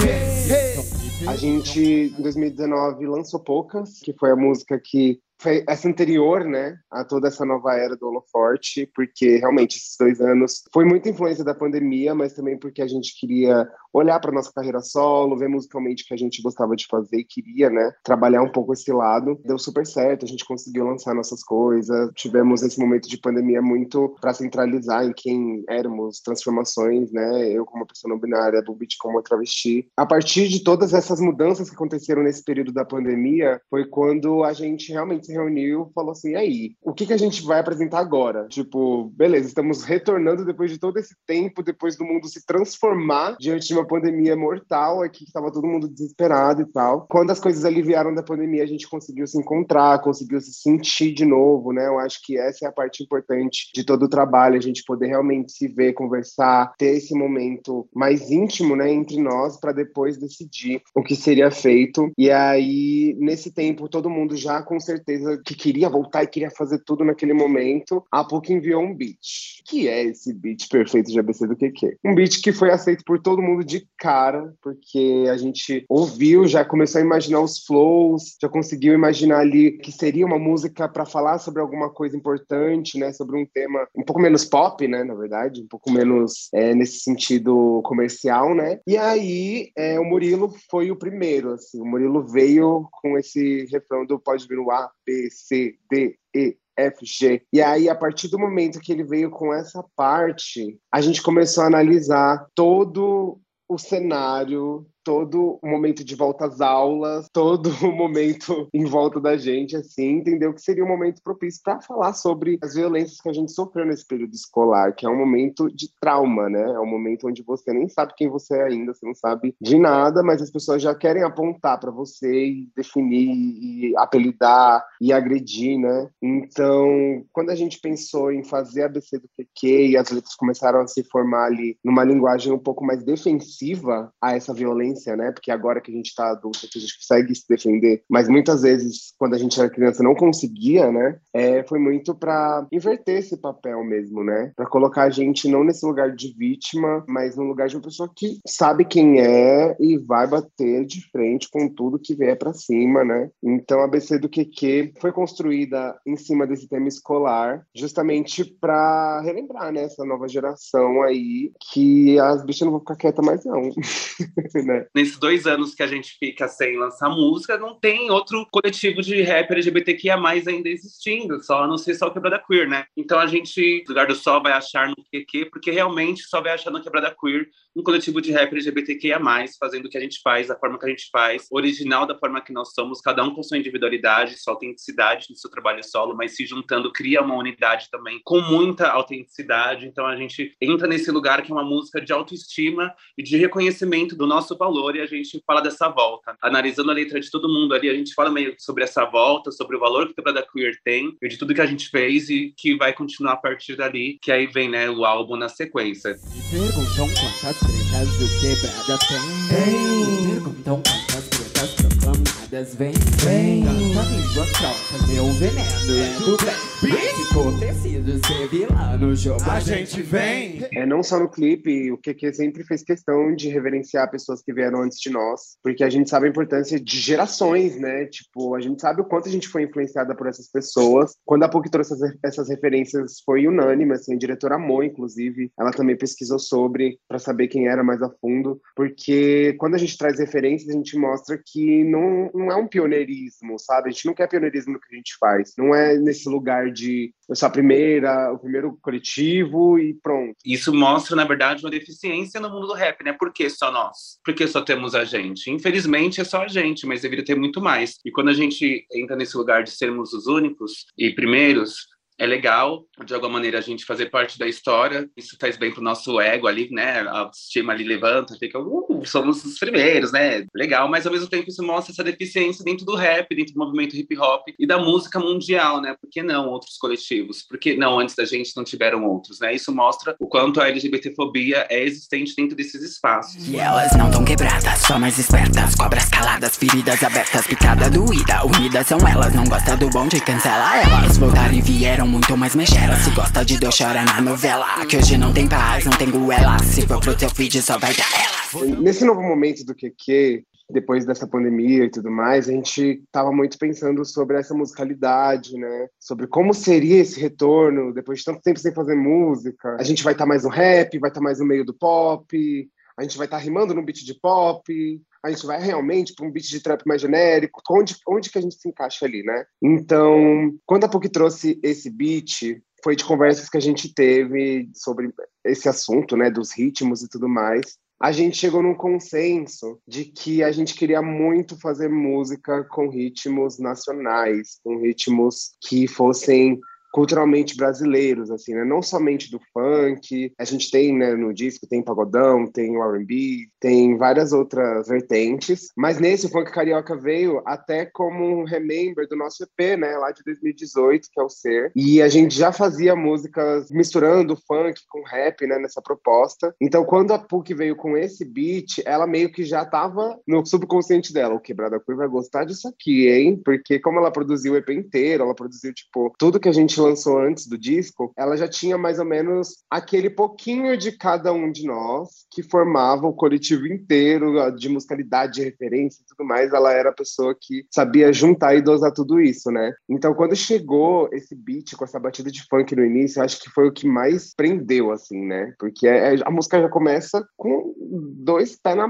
A 1.27 1.35
gente, 1.35 2.13
em 2.17 2.21
2019, 2.21 3.05
lançou 3.05 3.39
Poucas, 3.39 3.99
que 3.99 4.13
foi 4.13 4.31
a 4.31 4.35
música 4.35 4.79
que 4.79 5.19
foi 5.39 5.63
essa 5.67 5.88
anterior, 5.88 6.44
né, 6.44 6.77
a 6.91 7.03
toda 7.03 7.27
essa 7.27 7.46
nova 7.46 7.74
era 7.74 7.96
do 7.96 8.08
Holoforte, 8.08 8.89
porque 8.96 9.38
realmente 9.38 9.77
esses 9.77 9.96
dois 10.00 10.20
anos 10.20 10.63
foi 10.74 10.86
muita 10.86 11.10
influência 11.10 11.44
da 11.44 11.53
pandemia, 11.53 12.15
mas 12.15 12.34
também 12.34 12.58
porque 12.58 12.82
a 12.82 12.88
gente 12.88 13.20
queria 13.20 13.67
olhar 13.94 14.20
para 14.20 14.32
nossa 14.32 14.51
carreira 14.51 14.82
solo, 14.82 15.38
ver 15.38 15.48
musicalmente 15.48 16.03
o 16.03 16.08
que 16.08 16.13
a 16.13 16.17
gente 16.17 16.41
gostava 16.41 16.75
de 16.75 16.88
fazer 16.88 17.17
e 17.17 17.24
queria, 17.24 17.70
né, 17.70 17.91
trabalhar 18.03 18.41
um 18.41 18.51
pouco 18.51 18.74
esse 18.74 18.91
lado. 18.91 19.39
Deu 19.46 19.58
super 19.58 19.86
certo, 19.86 20.25
a 20.25 20.27
gente 20.27 20.46
conseguiu 20.46 20.86
lançar 20.86 21.13
nossas 21.13 21.44
coisas. 21.44 22.12
Tivemos 22.15 22.62
esse 22.63 22.79
momento 22.79 23.08
de 23.08 23.17
pandemia 23.17 23.62
muito 23.62 24.15
para 24.22 24.34
centralizar 24.34 25.06
em 25.06 25.13
quem 25.13 25.63
éramos, 25.70 26.20
transformações, 26.20 27.12
né, 27.12 27.51
eu 27.51 27.65
como 27.65 27.86
pessoa 27.86 28.12
não 28.12 28.20
binária, 28.20 28.62
Bubit 28.62 28.98
como 29.00 29.22
travesti. 29.22 29.88
A 29.96 30.06
partir 30.06 30.48
de 30.48 30.63
todas 30.63 30.94
essas 30.94 31.20
mudanças 31.20 31.70
que 31.70 31.75
aconteceram 31.75 32.24
nesse 32.24 32.44
período 32.44 32.72
da 32.72 32.86
pandemia, 32.86 33.62
foi 33.70 33.86
quando 33.86 34.44
a 34.44 34.53
gente 34.53 34.91
realmente 34.91 35.26
se 35.27 35.34
reuniu 35.34 35.91
falou 35.93 36.12
assim: 36.12 36.36
aí, 36.36 36.72
o 36.81 36.93
que, 36.93 37.05
que 37.05 37.13
a 37.13 37.17
gente 37.17 37.43
vai 37.43 37.60
apresentar 37.60 38.00
agora? 38.00 38.48
Tipo, 38.48 39.12
beleza, 39.15 39.48
estamos 39.48 39.84
retornando 39.84 40.46
depois 40.46 40.72
de 40.72 40.79
todo 40.79 40.98
esse 40.98 41.15
tempo, 41.25 41.62
depois 41.62 41.98
do 41.98 42.05
mundo 42.05 42.27
se 42.27 42.46
transformar 42.46 43.36
diante 43.39 43.67
de 43.67 43.74
uma 43.74 43.86
pandemia 43.86 44.36
mortal 44.36 45.03
aqui, 45.03 45.19
que 45.19 45.25
estava 45.25 45.51
todo 45.51 45.67
mundo 45.67 45.88
desesperado 45.88 46.62
e 46.62 46.65
tal. 46.65 47.05
Quando 47.10 47.31
as 47.31 47.39
coisas 47.39 47.65
aliviaram 47.65 48.13
da 48.13 48.24
pandemia, 48.24 48.63
a 48.63 48.67
gente 48.67 48.88
conseguiu 48.88 49.27
se 49.27 49.38
encontrar, 49.38 50.01
conseguiu 50.01 50.39
se 50.39 50.53
sentir 50.53 51.13
de 51.13 51.25
novo, 51.25 51.74
né? 51.74 51.88
Eu 51.88 52.00
acho 52.00 52.19
que 52.24 52.38
essa 52.38 52.65
é 52.65 52.67
a 52.67 52.72
parte 52.72 53.03
importante 53.03 53.69
de 53.74 53.84
todo 53.84 54.03
o 54.03 54.10
trabalho, 54.10 54.57
a 54.57 54.62
gente 54.62 54.84
poder 54.84 55.07
realmente 55.07 55.51
se 55.51 55.67
ver, 55.67 55.93
conversar, 55.93 56.74
ter 56.77 56.98
esse 56.98 57.13
momento 57.13 57.88
mais 57.93 58.29
íntimo, 58.29 58.75
né, 58.75 58.91
entre 58.91 59.22
nós, 59.22 59.60
para 59.60 59.72
depois 59.72 60.17
decidir 60.17 60.81
o 60.96 61.03
que 61.03 61.15
seria 61.15 61.50
feito. 61.51 62.12
E 62.17 62.29
aí, 62.29 63.15
nesse 63.19 63.51
tempo, 63.51 63.89
todo 63.89 64.10
mundo 64.10 64.36
já 64.36 64.62
com 64.62 64.79
certeza 64.79 65.16
que 65.45 65.55
queria 65.55 65.89
voltar 65.89 66.24
e 66.24 66.27
queria 66.27 66.51
fazer 66.51 66.79
tudo 66.86 67.03
naquele 67.03 67.33
momento, 67.33 68.03
a 68.12 68.24
PUC 68.24 68.53
enviou 68.53 68.81
um 68.81 68.95
beat. 68.95 69.17
Que 69.65 69.88
é 69.88 70.03
esse 70.03 70.33
beat 70.33 70.69
perfeito 70.69 71.12
de 71.12 71.19
ABC 71.19 71.47
do 71.47 71.55
QQ? 71.55 71.97
Um 72.05 72.15
beat 72.15 72.41
que 72.41 72.51
foi 72.51 72.71
aceito 72.71 73.03
por 73.05 73.19
todo 73.21 73.41
mundo 73.41 73.63
de 73.63 73.88
cara, 73.97 74.53
porque 74.62 75.25
a 75.29 75.38
gente 75.38 75.86
ouviu, 75.89 76.47
já 76.47 76.63
começou 76.63 77.00
a 77.00 77.03
imaginar 77.03 77.41
os 77.41 77.65
flows, 77.65 78.38
já 78.41 78.47
conseguiu 78.47 78.93
imaginar 78.93 79.39
ali 79.39 79.77
que 79.79 79.91
seria 79.91 80.25
uma 80.25 80.39
música 80.39 80.88
para 80.88 81.05
falar 81.05 81.39
sobre 81.39 81.62
alguma 81.62 81.89
coisa 81.89 82.15
importante, 82.15 82.97
né? 82.97 83.12
Sobre 83.12 83.38
um 83.38 83.45
tema 83.45 83.88
um 83.95 84.03
pouco 84.03 84.21
menos 84.21 84.45
pop, 84.45 84.88
né? 84.88 85.03
Na 85.03 85.15
verdade, 85.15 85.62
um 85.62 85.67
pouco 85.67 85.91
menos 85.91 86.50
é, 86.53 86.74
nesse 86.74 87.00
sentido 87.00 87.81
comercial, 87.83 88.53
né? 88.53 88.79
E 88.88 88.97
aí 88.97 89.71
é, 89.75 90.00
o 90.00 90.05
Murilo 90.05 90.53
foi 90.69 90.91
o 90.91 90.95
primeiro, 90.95 91.53
assim. 91.53 91.81
O 91.81 91.86
Murilo 91.86 92.25
veio 92.25 92.88
com 92.91 93.17
esse 93.17 93.65
refrão 93.71 94.05
do 94.05 94.19
pode 94.19 94.47
vir 94.47 94.59
o 94.59 94.71
A, 94.71 94.89
B, 95.07 95.29
C, 95.31 95.75
D, 95.89 96.19
E, 96.35 96.57
F, 96.77 97.05
G. 97.05 97.41
E 97.51 97.61
aí, 97.61 97.89
a 97.89 97.95
partir 97.95 98.27
do 98.27 98.37
momento 98.37 98.81
que 98.81 98.91
ele 98.91 99.05
veio 99.05 99.31
com 99.31 99.53
essa 99.53 99.83
parte, 99.95 100.77
a 100.93 100.99
gente 100.99 101.23
começou 101.23 101.63
a 101.63 101.67
analisar 101.67 102.45
todo 102.53 103.39
o 103.69 103.77
cenário 103.77 104.85
todo 105.07 105.57
o 105.63 105.65
momento 105.65 106.03
de 106.03 106.15
volta 106.15 106.47
às 106.47 106.59
aulas, 106.59 107.29
todo 107.31 107.69
o 107.81 107.91
momento 107.95 108.67
em 108.73 108.83
volta 108.83 109.21
da 109.21 109.37
gente, 109.37 109.77
assim, 109.77 110.17
entendeu 110.17 110.53
que 110.53 110.61
seria 110.61 110.83
um 110.83 110.87
momento 110.87 111.23
propício 111.23 111.61
para 111.63 111.79
falar 111.79 112.11
sobre 112.11 112.57
as 112.61 112.73
violências 112.73 113.21
que 113.21 113.29
a 113.29 113.33
gente 113.33 113.53
sofreu 113.53 113.85
nesse 113.85 114.05
período 114.05 114.33
escolar, 114.33 114.93
que 114.93 115.05
é 115.05 115.09
um 115.09 115.17
momento 115.17 115.73
de 115.73 115.89
trauma, 116.01 116.49
né? 116.49 116.61
É 116.61 116.79
um 116.81 116.85
momento 116.85 117.29
onde 117.29 117.41
você 117.41 117.71
nem 117.71 117.87
sabe 117.87 118.15
quem 118.17 118.27
você 118.27 118.57
é 118.57 118.63
ainda, 118.63 118.93
você 118.93 119.05
não 119.05 119.15
sabe 119.15 119.55
de 119.61 119.79
nada, 119.79 120.21
mas 120.21 120.41
as 120.41 120.51
pessoas 120.51 120.81
já 120.81 120.93
querem 120.93 121.23
apontar 121.23 121.79
para 121.79 121.89
você 121.89 122.45
e 122.45 122.69
definir 122.75 123.29
e 123.29 123.93
apelidar 123.95 124.83
e 124.99 125.13
agredir, 125.13 125.79
né? 125.79 126.09
Então, 126.21 127.23
quando 127.31 127.49
a 127.49 127.55
gente 127.55 127.79
pensou 127.79 128.29
em 128.29 128.43
fazer 128.43 128.83
a 128.83 128.89
BC 128.89 129.19
do 129.19 129.29
QQ 129.37 129.87
e 129.87 129.95
as 129.95 130.11
letras 130.11 130.35
começaram 130.35 130.81
a 130.81 130.87
se 130.87 131.01
formar 131.05 131.45
ali 131.45 131.77
numa 131.81 132.03
linguagem 132.03 132.51
um 132.51 132.59
pouco 132.59 132.83
mais 132.83 133.05
defensiva 133.05 134.11
a 134.21 134.35
essa 134.35 134.53
violência 134.53 134.96
né? 135.15 135.31
Porque 135.31 135.51
agora 135.51 135.81
que 135.81 135.91
a 135.91 135.93
gente 135.93 136.07
está 136.07 136.31
adulto, 136.31 136.59
a 136.63 136.79
gente 136.79 136.97
consegue 136.97 137.35
se 137.35 137.45
defender, 137.47 138.03
mas 138.09 138.27
muitas 138.27 138.61
vezes, 138.61 139.13
quando 139.17 139.35
a 139.35 139.37
gente 139.37 139.59
era 139.59 139.69
criança, 139.69 140.03
não 140.03 140.15
conseguia, 140.15 140.91
né? 140.91 141.19
É, 141.33 141.63
foi 141.63 141.79
muito 141.79 142.15
para 142.15 142.65
inverter 142.71 143.19
esse 143.19 143.37
papel 143.37 143.83
mesmo, 143.83 144.23
né? 144.23 144.51
Para 144.55 144.67
colocar 144.67 145.03
a 145.03 145.09
gente 145.09 145.47
não 145.47 145.63
nesse 145.63 145.85
lugar 145.85 146.15
de 146.15 146.33
vítima, 146.37 147.03
mas 147.07 147.35
no 147.35 147.43
lugar 147.43 147.67
de 147.67 147.75
uma 147.75 147.83
pessoa 147.83 148.11
que 148.15 148.39
sabe 148.47 148.85
quem 148.85 149.19
é 149.19 149.75
e 149.79 149.97
vai 149.97 150.27
bater 150.27 150.85
de 150.85 151.01
frente 151.11 151.49
com 151.51 151.67
tudo 151.69 151.99
que 151.99 152.15
vier 152.15 152.37
para 152.37 152.53
cima, 152.53 153.03
né? 153.03 153.29
Então, 153.43 153.81
a 153.81 153.85
ABC 153.85 154.17
do 154.17 154.29
QQ 154.29 154.93
foi 154.99 155.11
construída 155.11 155.97
em 156.05 156.15
cima 156.15 156.47
desse 156.47 156.67
tema 156.67 156.87
escolar, 156.87 157.65
justamente 157.75 158.43
para 158.45 159.21
relembrar, 159.21 159.71
né? 159.71 159.83
Essa 159.83 160.05
nova 160.05 160.27
geração 160.27 161.01
aí 161.03 161.51
que 161.71 162.19
as 162.19 162.43
bichas 162.43 162.65
não 162.65 162.71
vão 162.71 162.79
ficar 162.79 162.95
quietas 162.95 163.25
mais 163.25 163.45
não, 163.45 163.61
né? 164.65 164.87
Nesses 164.94 165.17
dois 165.17 165.46
anos 165.46 165.74
que 165.74 165.84
a 165.84 165.88
gente 165.88 166.17
fica 166.20 166.48
sem 166.48 166.77
lançar 166.77 167.10
música, 167.10 167.58
não 167.58 167.79
tem 167.79 168.10
outro 168.12 168.46
coletivo 168.51 169.01
de 169.01 169.22
rap 169.22 169.51
LGBTQIA 169.51 170.17
ainda 170.48 170.70
existindo, 170.70 171.41
só 171.44 171.63
a 171.63 171.67
não 171.67 171.77
ser 171.77 171.96
só 171.96 172.08
o 172.08 172.12
Quebrada 172.12 172.41
Queer, 172.46 172.67
né? 172.67 172.86
Então 172.96 173.20
a 173.20 173.25
gente, 173.25 173.84
no 173.88 173.89
lugar 173.89 174.08
do 174.08 174.15
sol, 174.15 174.41
vai 174.41 174.53
achar 174.53 174.88
no 174.89 174.96
QQ, 175.12 175.50
porque 175.51 175.72
realmente 175.72 176.24
só 176.24 176.41
vai 176.41 176.53
achar 176.53 176.72
no 176.72 176.82
Quebrada 176.82 177.15
Queer 177.20 177.48
um 177.75 177.84
coletivo 177.84 178.22
de 178.22 178.32
rap 178.32 178.51
LGBTQIA, 178.51 179.20
fazendo 179.60 179.86
o 179.86 179.89
que 179.89 179.98
a 179.98 180.01
gente 180.01 180.20
faz, 180.24 180.48
da 180.48 180.58
forma 180.58 180.79
que 180.79 180.86
a 180.86 180.89
gente 180.89 181.10
faz, 181.12 181.48
original 181.51 182.06
da 182.06 182.17
forma 182.17 182.41
que 182.41 182.51
nós 182.51 182.74
somos, 182.74 183.01
cada 183.01 183.24
um 183.24 183.34
com 183.34 183.44
sua 183.44 183.58
individualidade, 183.58 184.38
sua 184.39 184.53
autenticidade 184.53 185.27
no 185.29 185.36
seu 185.36 185.50
trabalho 185.50 185.84
solo, 185.84 186.15
mas 186.15 186.36
se 186.36 186.46
juntando 186.46 186.91
cria 186.91 187.22
uma 187.22 187.36
unidade 187.36 187.89
também 187.91 188.20
com 188.24 188.41
muita 188.41 188.89
autenticidade. 188.89 189.86
Então 189.86 190.06
a 190.06 190.15
gente 190.15 190.56
entra 190.62 190.88
nesse 190.88 191.12
lugar 191.12 191.41
que 191.44 191.51
é 191.51 191.56
uma 191.56 191.63
música 191.63 192.01
de 192.01 192.12
autoestima 192.12 192.94
e 193.17 193.24
de 193.24 193.38
reconhecimento 193.38 194.15
do 194.15 194.25
nosso 194.25 194.58
valor 194.58 194.76
e 194.96 195.01
a 195.01 195.05
gente 195.05 195.41
fala 195.46 195.62
dessa 195.62 195.89
volta. 195.89 196.36
Analisando 196.41 196.91
a 196.91 196.93
letra 196.93 197.19
de 197.19 197.29
todo 197.29 197.50
mundo 197.50 197.74
ali, 197.74 197.89
a 197.89 197.93
gente 197.93 198.13
fala 198.13 198.31
meio 198.31 198.55
sobre 198.57 198.84
essa 198.84 199.05
volta, 199.05 199.51
sobre 199.51 199.75
o 199.75 199.79
valor 199.79 200.05
que 200.05 200.12
o 200.12 200.15
Quebrada 200.15 200.46
Queer 200.51 200.74
tem 200.84 201.15
e 201.22 201.27
de 201.27 201.38
tudo 201.38 201.53
que 201.53 201.62
a 201.62 201.65
gente 201.65 201.89
fez 201.89 202.29
e 202.29 202.53
que 202.55 202.75
vai 202.75 202.93
continuar 202.93 203.34
a 203.34 203.38
partir 203.38 203.75
dali, 203.75 204.17
que 204.22 204.31
aí 204.31 204.48
vem, 204.48 204.69
né, 204.69 204.89
o 204.89 205.05
álbum 205.05 205.36
na 205.36 205.50
sequência. 205.50 206.15
Me 206.34 206.41
perguntam 206.51 207.07
quantas 207.07 207.57
pretas 207.60 208.10
o 208.22 208.41
Quebrada 208.41 209.00
tem. 209.07 210.27
Me 210.27 210.34
perguntam 210.34 210.81
quantas 210.84 211.27
pretas 211.27 211.72
proclamadas 211.75 212.75
vem. 212.75 212.93
Vem. 213.24 213.87
Canta 213.97 214.11
línguas 214.11 214.51
trocas, 214.51 215.07
meu 215.07 215.25
veneno 215.33 215.59
é 215.59 216.19
do 216.19 216.37
bem. 216.81 217.15
Se 217.15 217.33
for 217.33 217.57
preciso 217.57 218.19
ser 218.27 218.47
vilã 218.47 218.97
no 218.97 219.15
jogo, 219.15 219.41
a 219.49 219.59
gente 219.59 220.03
vem. 220.03 220.67
É, 220.71 220.85
não 220.85 221.01
só 221.01 221.19
no 221.19 221.27
clipe, 221.27 221.91
o 221.91 221.97
QQ 221.97 222.33
sempre 222.33 222.63
fez 222.63 222.83
questão 222.83 223.35
de 223.35 223.49
reverenciar 223.49 224.11
pessoas 224.11 224.43
que 224.43 224.53
vieram 224.53 224.83
antes 224.83 224.99
de 224.99 225.09
nós, 225.09 225.57
porque 225.63 225.83
a 225.83 225.89
gente 225.89 226.09
sabe 226.09 226.27
a 226.27 226.29
importância 226.29 226.79
de 226.79 226.99
gerações, 226.99 227.79
né? 227.79 228.05
Tipo, 228.05 228.53
a 228.53 228.59
gente 228.59 228.79
sabe 228.79 229.01
o 229.01 229.05
quanto 229.05 229.27
a 229.27 229.31
gente 229.31 229.47
foi 229.47 229.63
influenciada 229.63 230.15
por 230.15 230.27
essas 230.27 230.47
pessoas. 230.47 231.15
Quando 231.25 231.43
a 231.43 231.49
PUC 231.49 231.71
trouxe 231.71 231.93
essas, 231.93 232.13
essas 232.23 232.49
referências, 232.49 233.21
foi 233.25 233.47
unânime, 233.47 233.93
assim, 233.93 234.13
a 234.13 234.17
diretora 234.17 234.55
amou, 234.55 234.83
inclusive, 234.83 235.51
ela 235.59 235.71
também 235.71 235.97
pesquisou 235.97 236.37
sobre, 236.37 236.99
para 237.07 237.17
saber 237.17 237.47
quem 237.47 237.67
era 237.67 237.83
mais 237.83 238.01
a 238.03 238.11
fundo, 238.21 238.61
porque 238.75 239.55
quando 239.57 239.73
a 239.73 239.79
gente 239.79 239.97
traz 239.97 240.19
referências, 240.19 240.69
a 240.69 240.77
gente 240.77 240.95
mostra 240.97 241.41
que 241.43 241.83
não, 241.83 242.29
não 242.33 242.51
é 242.51 242.55
um 242.55 242.67
pioneirismo, 242.67 243.57
sabe? 243.57 243.87
A 243.88 243.91
gente 243.91 244.06
não 244.06 244.13
quer 244.13 244.27
pioneirismo 244.27 244.74
no 244.74 244.79
que 244.79 244.94
a 244.94 244.98
gente 244.98 245.15
faz, 245.20 245.53
não 245.58 245.74
é 245.74 245.98
nesse 245.98 246.27
lugar 246.29 246.72
de 246.72 247.13
eu 247.27 247.36
sou 247.36 247.48
a 247.48 247.51
primeira, 247.51 248.32
o 248.32 248.39
primeiro 248.39 248.77
coletivo 248.82 249.77
e 249.77 249.94
pronto. 249.96 250.36
Isso 250.46 250.74
mostra, 250.74 251.15
na 251.15 251.25
verdade, 251.25 251.63
uma 251.63 251.70
deficiência 251.70 252.39
no 252.39 252.50
mundo 252.50 252.67
do 252.67 252.74
rap, 252.74 253.03
né? 253.03 253.13
Por 253.13 253.34
que 253.34 253.50
só 253.50 253.72
nós? 253.72 254.20
Por 254.24 254.34
que 254.34 254.48
só 254.48 254.62
temos 254.62 254.96
a 254.96 255.03
gente? 255.03 255.51
Infelizmente 255.51 256.22
é 256.22 256.24
só 256.24 256.44
a 256.44 256.48
gente, 256.48 256.86
mas 256.86 257.01
deveria 257.01 257.25
ter 257.25 257.36
muito 257.36 257.60
mais. 257.60 257.96
E 258.06 258.12
quando 258.12 258.29
a 258.29 258.34
gente 258.34 258.86
entra 258.94 259.15
nesse 259.15 259.36
lugar 259.36 259.63
de 259.63 259.72
sermos 259.72 260.13
os 260.13 260.27
únicos 260.27 260.86
e 260.98 261.12
primeiros, 261.12 261.88
é 262.19 262.25
legal, 262.25 262.86
de 263.05 263.13
alguma 263.13 263.33
maneira, 263.33 263.59
a 263.59 263.62
gente 263.62 263.86
fazer 263.86 264.07
parte 264.07 264.39
da 264.39 264.47
história. 264.47 265.07
Isso 265.15 265.38
faz 265.39 265.55
bem 265.55 265.71
pro 265.71 265.83
nosso 265.83 266.19
ego 266.19 266.47
ali, 266.47 266.67
né? 266.71 267.01
A 267.01 267.19
autoestima 267.19 267.74
ali 267.74 267.83
levanta, 267.83 268.36
fica, 268.39 268.59
uh, 268.59 269.01
somos 269.05 269.45
os 269.45 269.59
primeiros, 269.59 270.12
né? 270.12 270.45
Legal, 270.55 270.89
mas 270.89 271.05
ao 271.05 271.13
mesmo 271.13 271.27
tempo 271.27 271.47
isso 271.47 271.63
mostra 271.63 271.93
essa 271.93 272.03
deficiência 272.03 272.63
dentro 272.63 272.86
do 272.86 272.95
rap, 272.95 273.33
dentro 273.36 273.53
do 273.53 273.59
movimento 273.59 273.95
hip 273.95 274.17
hop 274.17 274.43
e 274.57 274.65
da 274.65 274.79
música 274.79 275.19
mundial, 275.19 275.79
né? 275.79 275.95
Por 276.00 276.09
que 276.09 276.24
não 276.24 276.50
outros 276.50 276.77
coletivos? 276.77 277.43
Por 277.43 277.59
que 277.59 277.75
não 277.75 278.00
antes 278.00 278.15
da 278.15 278.25
gente 278.25 278.51
não 278.55 278.63
tiveram 278.63 279.05
outros, 279.05 279.39
né? 279.39 279.53
Isso 279.53 279.74
mostra 279.74 280.15
o 280.19 280.27
quanto 280.27 280.59
a 280.59 280.67
LGBTfobia 280.67 281.67
é 281.69 281.83
existente 281.83 282.33
dentro 282.36 282.55
desses 282.55 282.81
espaços. 282.81 283.47
E 283.47 283.57
elas 283.57 283.95
não 283.95 284.09
tão 284.09 284.25
quebradas, 284.25 284.79
só 284.79 284.97
mais 284.97 285.19
espertas, 285.19 285.75
cobras 285.75 286.05
caladas, 286.05 286.57
feridas 286.57 287.03
abertas, 287.03 287.45
picada 287.45 287.89
doída, 287.91 288.43
unidas 288.43 288.88
são 288.88 288.97
elas, 289.07 289.33
não 289.36 289.43
gosta 289.43 289.77
do 289.77 289.88
bonde, 289.89 290.19
cancela 290.19 290.77
elas. 290.81 291.17
Voltaram 291.17 291.53
e 291.53 291.62
vieram 291.62 292.06
muito 292.07 292.35
mais 292.37 292.55
mexera 292.55 292.95
Se 292.97 293.11
gosta 293.11 293.43
de 293.43 293.59
Deus, 293.59 293.77
chora 293.77 294.03
na 294.03 294.21
novela. 294.21 294.85
Que 294.85 294.97
hoje 294.97 295.17
não 295.17 295.33
tem 295.33 295.47
paz, 295.47 295.85
não 295.85 295.97
tem 295.97 296.09
goela 296.09 296.57
Se 296.59 296.87
for 296.87 296.99
pro 296.99 297.15
teu 297.15 297.29
feed, 297.29 297.61
só 297.61 297.77
vai 297.77 297.93
dar 297.93 298.07
ela. 298.15 298.77
Nesse 298.79 299.03
novo 299.03 299.21
momento 299.21 299.65
do 299.65 299.75
QQ, 299.75 300.43
depois 300.71 301.05
dessa 301.05 301.27
pandemia 301.27 301.85
e 301.85 301.89
tudo 301.89 302.09
mais, 302.09 302.47
a 302.47 302.51
gente 302.51 303.01
estava 303.05 303.31
muito 303.31 303.57
pensando 303.57 304.03
sobre 304.05 304.37
essa 304.37 304.53
musicalidade, 304.53 305.57
né? 305.57 305.87
Sobre 305.99 306.27
como 306.27 306.53
seria 306.53 307.01
esse 307.01 307.19
retorno 307.19 307.93
depois 307.93 308.19
de 308.19 308.25
tanto 308.25 308.41
tempo 308.41 308.59
sem 308.59 308.73
fazer 308.73 308.95
música. 308.95 309.77
A 309.79 309.83
gente 309.83 310.03
vai 310.03 310.13
estar 310.13 310.25
tá 310.25 310.29
mais 310.29 310.43
no 310.43 310.49
rap, 310.49 310.97
vai 310.99 311.09
estar 311.09 311.19
tá 311.19 311.23
mais 311.23 311.39
no 311.39 311.45
meio 311.45 311.65
do 311.65 311.73
pop, 311.73 312.69
a 312.97 313.03
gente 313.03 313.17
vai 313.17 313.27
estar 313.27 313.37
tá 313.37 313.43
rimando 313.43 313.73
no 313.73 313.83
beat 313.83 314.03
de 314.03 314.13
pop, 314.19 315.01
a 315.27 315.31
gente 315.31 315.46
vai 315.46 315.62
realmente 315.62 316.13
para 316.13 316.25
um 316.25 316.31
beat 316.31 316.48
de 316.48 316.62
trap 316.62 316.84
mais 316.86 317.01
genérico, 317.01 317.62
onde, 317.69 317.96
onde 318.07 318.29
que 318.29 318.38
a 318.38 318.41
gente 318.41 318.55
se 318.55 318.67
encaixa 318.67 319.05
ali, 319.05 319.24
né? 319.24 319.46
Então, 319.62 320.53
quando 320.65 320.86
a 320.86 320.89
PUC 320.89 321.10
trouxe 321.10 321.60
esse 321.62 321.89
beat, 321.89 322.62
foi 322.84 322.96
de 322.96 323.03
conversas 323.03 323.50
que 323.50 323.57
a 323.57 323.62
gente 323.62 323.93
teve 323.93 324.69
sobre 324.74 325.10
esse 325.43 325.67
assunto, 325.67 326.15
né, 326.15 326.29
dos 326.29 326.51
ritmos 326.57 327.01
e 327.01 327.10
tudo 327.10 327.27
mais. 327.27 327.77
A 328.00 328.12
gente 328.12 328.38
chegou 328.38 328.62
num 328.62 328.75
consenso 328.75 329.79
de 329.88 330.05
que 330.05 330.43
a 330.43 330.51
gente 330.51 330.75
queria 330.75 331.01
muito 331.01 331.60
fazer 331.60 331.89
música 331.89 332.63
com 332.65 332.89
ritmos 332.89 333.57
nacionais, 333.57 334.60
com 334.63 334.79
ritmos 334.79 335.57
que 335.67 335.88
fossem 335.88 336.60
culturalmente 336.97 337.55
brasileiros, 337.55 338.31
assim, 338.31 338.55
né? 338.55 338.65
Não 338.65 338.81
somente 338.81 339.29
do 339.29 339.39
funk. 339.53 340.33
A 340.35 340.43
gente 340.43 340.71
tem, 340.71 340.97
né, 340.97 341.13
no 341.13 341.31
disco, 341.31 341.67
tem 341.67 341.83
pagodão, 341.83 342.47
tem 342.47 342.75
o 342.75 342.83
R&B, 342.83 343.47
tem 343.59 343.95
várias 343.95 344.33
outras 344.33 344.87
vertentes. 344.87 345.67
Mas 345.77 345.99
nesse, 345.99 346.25
o 346.25 346.29
funk 346.29 346.51
carioca 346.51 346.97
veio 346.97 347.39
até 347.45 347.85
como 347.85 348.25
um 348.25 348.45
remember 348.45 349.07
do 349.07 349.15
nosso 349.15 349.43
EP, 349.43 349.77
né? 349.77 349.95
Lá 349.95 350.09
de 350.09 350.23
2018, 350.23 351.09
que 351.13 351.19
é 351.19 351.23
o 351.23 351.29
Ser. 351.29 351.71
E 351.75 352.01
a 352.01 352.09
gente 352.09 352.35
já 352.35 352.51
fazia 352.51 352.95
músicas 352.95 353.69
misturando 353.69 354.35
funk 354.35 354.81
com 354.89 355.03
rap, 355.03 355.45
né? 355.45 355.59
Nessa 355.59 355.83
proposta. 355.83 356.55
Então, 356.59 356.83
quando 356.83 357.11
a 357.11 357.19
PUC 357.19 357.53
veio 357.53 357.75
com 357.75 357.95
esse 357.95 358.25
beat, 358.25 358.81
ela 358.85 359.05
meio 359.05 359.31
que 359.31 359.43
já 359.43 359.63
tava 359.63 360.19
no 360.27 360.43
subconsciente 360.43 361.13
dela. 361.13 361.35
O 361.35 361.39
Quebrada 361.39 361.79
Cor 361.79 361.95
vai 361.95 362.07
gostar 362.07 362.43
disso 362.43 362.67
aqui, 362.67 363.07
hein? 363.07 363.39
Porque 363.45 363.77
como 363.79 363.99
ela 363.99 364.09
produziu 364.09 364.53
o 364.53 364.57
EP 364.57 364.71
inteiro, 364.71 365.21
ela 365.21 365.35
produziu, 365.35 365.71
tipo, 365.71 366.11
tudo 366.17 366.39
que 366.39 366.49
a 366.49 366.51
gente 366.51 366.87
lançou 366.88 367.20
antes 367.20 367.48
do 367.48 367.58
disco, 367.58 368.12
ela 368.17 368.38
já 368.38 368.48
tinha 368.48 368.77
mais 368.77 369.00
ou 369.00 369.06
menos 369.06 369.63
aquele 369.70 370.10
pouquinho 370.10 370.77
de 370.77 370.91
cada 370.91 371.34
um 371.34 371.51
de 371.51 371.65
nós 371.65 372.25
que 372.32 372.44
formava 372.44 373.08
o 373.08 373.13
coletivo 373.13 373.67
inteiro, 373.67 374.51
de 374.51 374.70
musicalidade, 374.70 375.34
de 375.34 375.44
referência 375.44 376.01
e 376.01 376.06
tudo 376.06 376.27
mais. 376.27 376.53
Ela 376.53 376.72
era 376.74 376.89
a 376.89 376.96
pessoa 376.96 377.36
que 377.39 377.65
sabia 377.72 378.13
juntar 378.13 378.56
e 378.56 378.62
dosar 378.62 378.91
tudo 378.91 379.20
isso, 379.20 379.51
né? 379.51 379.74
Então, 379.89 380.13
quando 380.13 380.36
chegou 380.36 381.10
esse 381.12 381.36
beat 381.36 381.75
com 381.75 381.84
essa 381.84 382.00
batida 382.00 382.32
de 382.32 382.44
funk 382.48 382.75
no 382.75 382.86
início, 382.86 383.22
acho 383.22 383.41
que 383.41 383.50
foi 383.50 383.67
o 383.67 383.74
que 383.74 383.88
mais 383.88 384.34
prendeu, 384.34 384.91
assim, 384.91 385.25
né? 385.25 385.53
Porque 385.60 385.88
é, 385.88 386.15
é, 386.15 386.17
a 386.25 386.32
música 386.32 386.62
já 386.62 386.70
começa 386.70 387.25
com 387.36 387.74
dois 387.79 388.56
pés 388.56 388.77
na, 388.77 388.88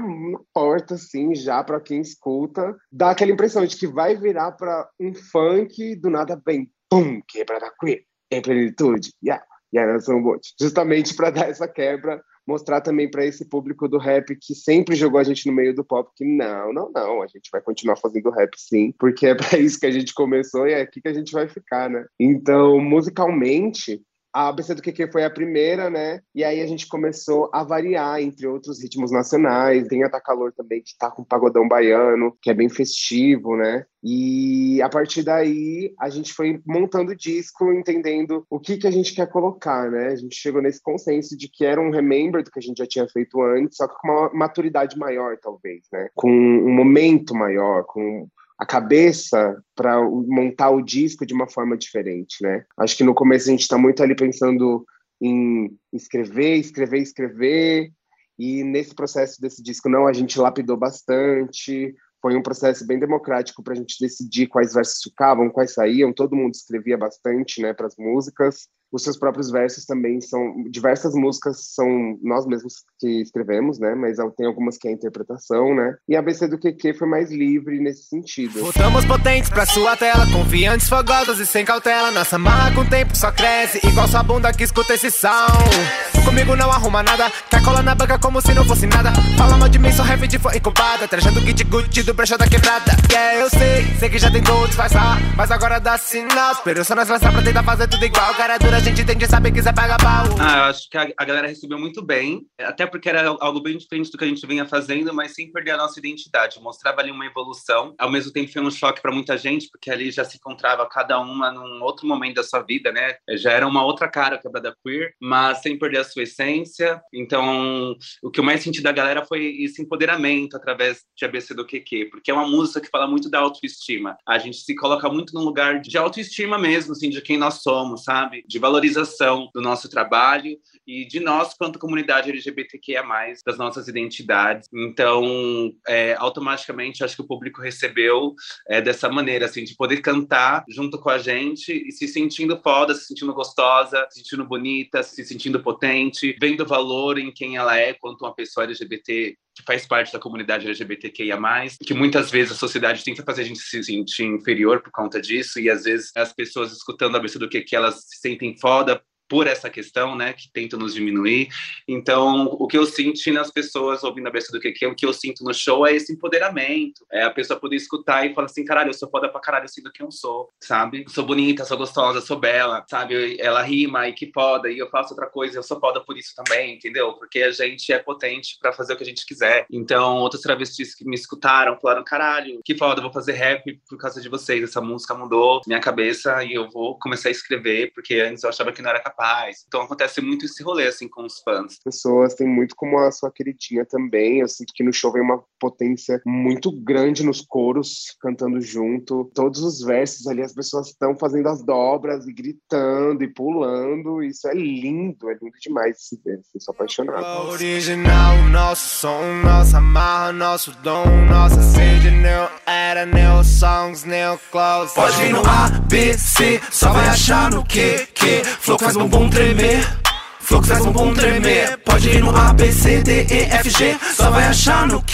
porta, 0.52 0.94
assim, 0.94 1.34
já 1.34 1.62
para 1.62 1.80
quem 1.80 2.00
escuta. 2.00 2.76
Dá 2.90 3.10
aquela 3.10 3.32
impressão 3.32 3.64
de 3.64 3.76
que 3.76 3.86
vai 3.86 4.16
virar 4.16 4.52
para 4.52 4.88
um 5.00 5.14
funk, 5.14 5.96
do 5.96 6.10
nada 6.10 6.40
vem, 6.44 6.70
pum, 6.88 7.20
quebra 7.26 7.58
da 7.58 7.70
queer 7.70 8.04
em 8.30 8.42
plenitude. 8.42 9.10
Yeah. 9.22 9.44
Aí 9.76 9.86
nós 9.86 10.04
somos 10.04 10.40
justamente 10.58 11.14
para 11.14 11.30
dar 11.30 11.50
essa 11.50 11.68
quebra, 11.68 12.22
mostrar 12.46 12.80
também 12.80 13.10
para 13.10 13.26
esse 13.26 13.46
público 13.46 13.86
do 13.86 13.98
rap 13.98 14.34
que 14.40 14.54
sempre 14.54 14.96
jogou 14.96 15.20
a 15.20 15.24
gente 15.24 15.46
no 15.46 15.52
meio 15.52 15.74
do 15.74 15.84
pop 15.84 16.10
que 16.16 16.24
não, 16.24 16.72
não, 16.72 16.90
não, 16.90 17.22
a 17.22 17.26
gente 17.26 17.50
vai 17.52 17.60
continuar 17.60 17.96
fazendo 17.96 18.30
rap 18.30 18.50
sim, 18.56 18.94
porque 18.98 19.26
é 19.26 19.34
para 19.34 19.58
isso 19.58 19.78
que 19.78 19.84
a 19.84 19.90
gente 19.90 20.14
começou 20.14 20.66
e 20.66 20.72
é 20.72 20.80
aqui 20.80 21.02
que 21.02 21.08
a 21.08 21.12
gente 21.12 21.32
vai 21.32 21.46
ficar, 21.46 21.90
né? 21.90 22.06
Então, 22.18 22.80
musicalmente, 22.80 24.00
a 24.32 24.48
ABC 24.48 24.74
do 24.74 24.82
QQ 24.82 25.10
foi 25.10 25.24
a 25.24 25.30
primeira, 25.30 25.88
né? 25.88 26.20
E 26.34 26.44
aí 26.44 26.60
a 26.60 26.66
gente 26.66 26.86
começou 26.86 27.50
a 27.52 27.64
variar 27.64 28.20
entre 28.20 28.46
outros 28.46 28.82
ritmos 28.82 29.10
nacionais. 29.10 29.86
Tem 29.88 30.04
a 30.04 30.20
Calor 30.20 30.52
também, 30.52 30.82
que 30.82 30.96
tá 30.98 31.10
com 31.10 31.24
pagodão 31.24 31.66
baiano, 31.66 32.36
que 32.42 32.50
é 32.50 32.54
bem 32.54 32.68
festivo, 32.68 33.56
né? 33.56 33.84
E 34.02 34.80
a 34.82 34.88
partir 34.88 35.22
daí 35.22 35.92
a 35.98 36.08
gente 36.08 36.32
foi 36.32 36.60
montando 36.66 37.12
o 37.12 37.16
disco, 37.16 37.72
entendendo 37.72 38.44
o 38.48 38.60
que, 38.60 38.76
que 38.76 38.86
a 38.86 38.90
gente 38.90 39.14
quer 39.14 39.28
colocar, 39.28 39.90
né? 39.90 40.08
A 40.08 40.16
gente 40.16 40.36
chegou 40.36 40.62
nesse 40.62 40.82
consenso 40.82 41.36
de 41.36 41.48
que 41.48 41.64
era 41.64 41.80
um 41.80 41.90
remember 41.90 42.42
do 42.42 42.50
que 42.50 42.58
a 42.58 42.62
gente 42.62 42.78
já 42.78 42.86
tinha 42.86 43.08
feito 43.08 43.42
antes, 43.42 43.76
só 43.76 43.88
que 43.88 43.94
com 43.98 44.08
uma 44.08 44.32
maturidade 44.32 44.96
maior, 44.98 45.36
talvez, 45.40 45.84
né? 45.92 46.08
Com 46.14 46.30
um 46.30 46.72
momento 46.72 47.34
maior, 47.34 47.84
com 47.84 48.28
a 48.58 48.66
cabeça 48.66 49.62
para 49.74 50.00
montar 50.02 50.70
o 50.70 50.82
disco 50.82 51.24
de 51.24 51.32
uma 51.32 51.48
forma 51.48 51.76
diferente, 51.76 52.42
né? 52.42 52.64
Acho 52.78 52.96
que 52.96 53.04
no 53.04 53.14
começo 53.14 53.48
a 53.48 53.52
gente 53.52 53.62
está 53.62 53.78
muito 53.78 54.02
ali 54.02 54.16
pensando 54.16 54.84
em 55.20 55.70
escrever, 55.92 56.56
escrever, 56.56 56.98
escrever, 56.98 57.92
e 58.38 58.62
nesse 58.64 58.94
processo 58.94 59.40
desse 59.40 59.62
disco 59.62 59.88
não, 59.88 60.06
a 60.06 60.12
gente 60.12 60.38
lapidou 60.38 60.76
bastante, 60.76 61.94
foi 62.20 62.36
um 62.36 62.42
processo 62.42 62.86
bem 62.86 62.98
democrático 62.98 63.62
para 63.62 63.74
a 63.74 63.76
gente 63.76 63.96
decidir 64.00 64.48
quais 64.48 64.74
versos 64.74 65.02
ficavam, 65.02 65.50
quais 65.50 65.74
saíam. 65.74 66.12
Todo 66.12 66.36
mundo 66.36 66.54
escrevia 66.54 66.96
bastante, 66.96 67.62
né, 67.62 67.72
para 67.72 67.86
as 67.86 67.96
músicas 67.96 68.68
os 68.92 69.02
seus 69.02 69.18
próprios 69.18 69.50
versos 69.50 69.84
também 69.84 70.20
são 70.20 70.62
diversas 70.70 71.14
músicas 71.14 71.74
são 71.74 72.18
nós 72.22 72.46
mesmos 72.46 72.84
que 72.98 73.20
escrevemos, 73.20 73.78
né? 73.78 73.94
Mas 73.94 74.16
tem 74.36 74.46
algumas 74.46 74.76
que 74.76 74.88
é 74.88 74.92
interpretação, 74.92 75.74
né? 75.74 75.94
E 76.08 76.16
a 76.16 76.22
BC 76.22 76.48
do 76.48 76.58
QQ 76.58 76.94
foi 76.94 77.08
mais 77.08 77.30
livre 77.30 77.78
nesse 77.80 78.04
sentido. 78.04 78.60
Voltamos 78.60 79.04
potentes 79.04 79.50
pra 79.50 79.66
sua 79.66 79.96
tela, 79.96 80.26
confiantes, 80.32 80.88
fogosas 80.88 81.38
e 81.38 81.46
sem 81.46 81.64
cautela. 81.64 82.10
Nossa 82.10 82.38
marra 82.38 82.74
com 82.74 82.80
o 82.82 82.88
tempo 82.88 83.16
só 83.16 83.30
cresce, 83.30 83.86
igual 83.86 84.08
sua 84.08 84.22
bunda 84.22 84.52
que 84.52 84.64
escuta 84.64 84.94
esse 84.94 85.10
som. 85.10 86.17
Comigo 86.28 86.54
não 86.54 86.70
arruma 86.70 87.02
nada, 87.02 87.32
quer 87.48 87.62
cola 87.64 87.82
na 87.82 87.94
banca 87.94 88.18
como 88.18 88.38
se 88.42 88.52
não 88.52 88.62
fosse 88.62 88.86
nada. 88.86 89.10
Fala 89.38 89.56
mal 89.56 89.66
de 89.66 89.78
mim, 89.78 89.90
sou 89.90 90.04
rap 90.04 90.28
de 90.28 90.38
foi 90.38 90.58
incubada, 90.58 91.08
trajando 91.08 91.40
kit 91.40 91.64
Gucci 91.64 92.02
do 92.02 92.12
brecha 92.12 92.36
da 92.36 92.46
quebrada. 92.46 92.92
Yeah, 93.10 93.40
eu 93.40 93.48
sei, 93.48 93.86
sei 93.98 94.10
que 94.10 94.18
já 94.18 94.30
tentou 94.30 94.66
disfarçar, 94.66 95.16
mas 95.34 95.50
agora 95.50 95.80
dá 95.80 95.96
sinal. 95.96 96.52
Esperou 96.52 96.84
só 96.84 96.94
nós 96.94 97.08
lançar 97.08 97.32
pra 97.32 97.40
tentar 97.40 97.62
fazer 97.62 97.88
tudo 97.88 98.04
igual, 98.04 98.34
cara 98.34 98.58
dura 98.58 98.76
a 98.76 98.80
gente 98.80 99.06
tem 99.06 99.16
que 99.16 99.26
saber 99.26 99.52
que 99.52 99.62
você 99.62 99.72
paga 99.72 99.96
pau. 99.96 100.26
Ah, 100.38 100.58
eu 100.58 100.64
acho 100.64 100.90
que 100.90 100.98
a, 100.98 101.08
a, 101.16 101.24
galera 101.24 101.48
recebeu 101.48 101.78
muito 101.78 102.04
bem, 102.04 102.42
até 102.60 102.84
porque 102.84 103.08
era 103.08 103.26
algo 103.26 103.62
bem 103.62 103.78
diferente 103.78 104.12
do 104.12 104.18
que 104.18 104.24
a 104.24 104.28
gente 104.28 104.46
vinha 104.46 104.66
fazendo, 104.66 105.14
mas 105.14 105.34
sem 105.34 105.50
perder 105.50 105.70
a 105.70 105.76
nossa 105.78 105.98
identidade. 105.98 106.60
Mostrava 106.60 107.00
ali 107.00 107.10
uma 107.10 107.24
evolução. 107.24 107.94
Ao 107.98 108.10
mesmo 108.10 108.30
tempo 108.34 108.52
foi 108.52 108.60
um 108.60 108.70
choque 108.70 109.00
para 109.00 109.10
muita 109.10 109.38
gente, 109.38 109.66
porque 109.72 109.90
ali 109.90 110.10
já 110.10 110.24
se 110.24 110.36
encontrava 110.36 110.86
cada 110.90 111.18
uma 111.18 111.50
num 111.50 111.82
outro 111.82 112.06
momento 112.06 112.34
da 112.34 112.42
sua 112.42 112.60
vida, 112.60 112.92
né? 112.92 113.14
Já 113.30 113.52
era 113.52 113.66
uma 113.66 113.82
outra 113.82 114.08
cara 114.08 114.36
quebrada 114.36 114.76
queer, 114.84 115.14
mas 115.18 115.62
sem 115.62 115.78
perder 115.78 116.00
a 116.00 116.04
sua 116.04 116.17
essência. 116.22 117.00
Então, 117.12 117.96
o 118.22 118.30
que 118.30 118.40
eu 118.40 118.44
mais 118.44 118.62
senti 118.62 118.82
da 118.82 118.92
galera 118.92 119.24
foi 119.24 119.62
esse 119.62 119.82
empoderamento 119.82 120.56
através 120.56 121.04
de 121.16 121.24
ABC 121.24 121.54
do 121.54 121.66
QQ, 121.66 122.06
porque 122.10 122.30
é 122.30 122.34
uma 122.34 122.46
música 122.46 122.80
que 122.80 122.88
fala 122.88 123.06
muito 123.06 123.30
da 123.30 123.40
autoestima. 123.40 124.16
A 124.26 124.38
gente 124.38 124.58
se 124.58 124.74
coloca 124.74 125.08
muito 125.08 125.34
num 125.34 125.44
lugar 125.44 125.80
de 125.80 125.96
autoestima 125.98 126.58
mesmo, 126.58 126.92
assim, 126.92 127.10
de 127.10 127.20
quem 127.20 127.36
nós 127.36 127.62
somos, 127.62 128.04
sabe? 128.04 128.44
De 128.46 128.58
valorização 128.58 129.50
do 129.54 129.60
nosso 129.60 129.88
trabalho 129.88 130.56
e 130.86 131.06
de 131.06 131.20
nós 131.20 131.54
quanto 131.54 131.78
comunidade 131.78 132.30
LGBTQIA+, 132.30 133.02
das 133.44 133.58
nossas 133.58 133.88
identidades. 133.88 134.68
Então, 134.72 135.72
é, 135.86 136.14
automaticamente, 136.18 137.04
acho 137.04 137.16
que 137.16 137.22
o 137.22 137.26
público 137.26 137.60
recebeu 137.60 138.34
é, 138.66 138.80
dessa 138.80 139.08
maneira, 139.08 139.46
assim, 139.46 139.64
de 139.64 139.74
poder 139.76 140.00
cantar 140.00 140.64
junto 140.68 140.98
com 140.98 141.10
a 141.10 141.18
gente 141.18 141.72
e 141.72 141.92
se 141.92 142.08
sentindo 142.08 142.60
foda, 142.62 142.94
se 142.94 143.06
sentindo 143.06 143.34
gostosa, 143.34 144.06
se 144.10 144.20
sentindo 144.20 144.44
bonita, 144.46 145.02
se 145.02 145.24
sentindo 145.24 145.62
potente, 145.62 146.07
vendo 146.40 146.66
valor 146.66 147.18
em 147.18 147.32
quem 147.32 147.56
ela 147.56 147.76
é 147.76 147.94
quanto 147.94 148.24
uma 148.24 148.34
pessoa 148.34 148.64
LGBT 148.64 149.36
que 149.54 149.62
faz 149.64 149.86
parte 149.86 150.12
da 150.12 150.18
comunidade 150.18 150.66
LGBTQIA+, 150.66 151.38
que 151.84 151.94
muitas 151.94 152.30
vezes 152.30 152.52
a 152.52 152.56
sociedade 152.56 153.02
tenta 153.02 153.24
fazer 153.24 153.42
a 153.42 153.44
gente 153.44 153.58
se 153.58 153.82
sentir 153.82 154.24
inferior 154.24 154.80
por 154.80 154.92
conta 154.92 155.20
disso, 155.20 155.58
e 155.58 155.68
às 155.68 155.84
vezes 155.84 156.12
as 156.16 156.32
pessoas 156.32 156.72
escutando 156.72 157.16
a 157.16 157.20
vez 157.20 157.34
do 157.34 157.48
que, 157.48 157.62
que 157.62 157.74
elas 157.74 157.96
se 158.06 158.20
sentem 158.20 158.56
foda 158.56 159.02
por 159.28 159.46
essa 159.46 159.68
questão, 159.68 160.16
né, 160.16 160.32
que 160.32 160.50
tentam 160.50 160.78
nos 160.78 160.94
diminuir. 160.94 161.48
Então, 161.86 162.46
o 162.46 162.66
que 162.66 162.78
eu 162.78 162.86
senti 162.86 163.30
nas 163.30 163.50
pessoas 163.50 164.02
ouvindo 164.02 164.26
a 164.26 164.30
beça 164.30 164.50
do 164.52 164.60
que 164.60 164.86
o 164.86 164.94
que 164.94 165.06
eu 165.06 165.12
sinto 165.12 165.44
no 165.44 165.52
show 165.52 165.86
é 165.86 165.94
esse 165.94 166.12
empoderamento, 166.12 167.04
é 167.10 167.24
a 167.24 167.30
pessoa 167.30 167.58
poder 167.58 167.76
escutar 167.76 168.24
e 168.24 168.34
falar 168.34 168.46
assim, 168.46 168.64
caralho, 168.64 168.90
eu 168.90 168.94
sou 168.94 169.10
foda 169.10 169.28
pra 169.28 169.40
caralho, 169.40 169.64
eu 169.64 169.68
sei 169.68 169.82
do 169.82 169.92
que 169.92 170.02
eu 170.02 170.10
sou, 170.10 170.48
sabe? 170.60 171.04
Sou 171.08 171.24
bonita, 171.24 171.64
sou 171.64 171.76
gostosa, 171.76 172.20
sou 172.20 172.38
bela, 172.38 172.84
sabe? 172.88 173.38
Ela 173.40 173.62
rima 173.62 174.08
e 174.08 174.12
que 174.12 174.30
foda, 174.32 174.70
e 174.70 174.78
eu 174.78 174.88
faço 174.88 175.12
outra 175.12 175.26
coisa, 175.26 175.58
eu 175.58 175.62
sou 175.62 175.78
foda 175.78 176.00
por 176.00 176.16
isso 176.16 176.34
também, 176.34 176.74
entendeu? 176.74 177.12
Porque 177.14 177.42
a 177.42 177.50
gente 177.50 177.92
é 177.92 177.98
potente 177.98 178.56
para 178.60 178.72
fazer 178.72 178.94
o 178.94 178.96
que 178.96 179.02
a 179.02 179.06
gente 179.06 179.26
quiser. 179.26 179.66
Então, 179.70 180.16
outros 180.16 180.42
travestis 180.42 180.94
que 180.94 181.04
me 181.04 181.14
escutaram 181.14 181.78
falaram, 181.80 182.04
caralho, 182.04 182.60
que 182.64 182.76
foda, 182.76 183.02
vou 183.02 183.12
fazer 183.12 183.32
rap 183.32 183.80
por 183.88 183.98
causa 183.98 184.20
de 184.20 184.28
vocês, 184.28 184.62
essa 184.62 184.80
música 184.80 185.14
mudou 185.14 185.60
minha 185.66 185.80
cabeça 185.80 186.42
e 186.44 186.54
eu 186.54 186.68
vou 186.70 186.98
começar 186.98 187.28
a 187.28 187.32
escrever, 187.32 187.92
porque 187.92 188.14
antes 188.14 188.42
eu 188.42 188.50
achava 188.50 188.72
que 188.72 188.80
não 188.80 188.90
era 188.90 189.00
capaz 189.00 189.17
capaz. 189.18 189.64
Então 189.66 189.82
acontece 189.82 190.20
muito 190.20 190.46
esse 190.46 190.62
rolê, 190.62 190.86
assim, 190.86 191.08
com 191.08 191.24
os 191.24 191.40
fãs. 191.40 191.72
As 191.72 191.78
pessoas 191.78 192.34
têm 192.34 192.46
muito 192.46 192.76
como 192.76 192.98
a 192.98 193.10
sua 193.10 193.30
queridinha 193.30 193.84
também. 193.84 194.38
Eu 194.38 194.48
sinto 194.48 194.72
que 194.72 194.84
no 194.84 194.92
show 194.92 195.12
vem 195.12 195.22
uma 195.22 195.42
potência 195.58 196.22
muito 196.24 196.70
grande 196.70 197.24
nos 197.24 197.40
coros, 197.40 198.16
cantando 198.20 198.60
junto. 198.60 199.30
Todos 199.34 199.60
os 199.60 199.80
versos 199.80 200.26
ali, 200.28 200.42
as 200.42 200.54
pessoas 200.54 200.88
estão 200.88 201.16
fazendo 201.16 201.48
as 201.48 201.62
dobras 201.64 202.26
e 202.26 202.32
gritando 202.32 203.24
e 203.24 203.28
pulando. 203.28 204.22
Isso 204.22 204.46
é 204.46 204.54
lindo, 204.54 205.28
é 205.28 205.34
lindo 205.34 205.58
demais 205.60 205.96
de 205.96 206.02
se 206.04 206.20
ver. 206.24 206.40
Eu 206.54 206.60
sou 206.60 206.72
apaixonado. 206.72 207.48
Original, 207.50 208.36
nosso 208.50 208.88
som, 209.00 209.22
nossa 209.42 209.80
marra, 209.80 210.32
nosso 210.32 210.70
dom, 210.82 211.04
nossa 211.28 211.60
sede, 211.60 212.10
new 212.10 212.48
era, 212.66 213.04
new 213.06 213.42
songs, 213.42 214.04
new 214.04 214.38
clothes. 214.50 214.92
Pode 214.92 215.16
vir 215.16 215.32
no 215.32 215.40
A, 215.40 215.68
B, 215.88 216.16
C, 216.16 216.60
só 216.70 216.92
vai 216.92 217.08
achar 217.08 217.50
no 217.50 217.64
que, 217.64 218.06
que. 218.14 218.44
Flow 218.44 218.78
faz 218.78 218.96
bumbum 219.10 219.30
tremer. 219.30 220.07
Flow 220.48 220.62
faz 220.62 220.86
um 220.86 220.92
bom 220.92 221.12
tremer. 221.12 221.76
Pode 221.80 222.08
ir 222.08 222.22
no 222.22 222.34
A, 222.34 222.54
B, 222.54 222.72
C, 222.72 223.02
D, 223.02 223.24
E, 223.24 223.40
F, 223.52 223.68
G. 223.68 223.98
Só 224.14 224.30
vai 224.30 224.44
achar 224.44 224.86
no. 224.86 225.04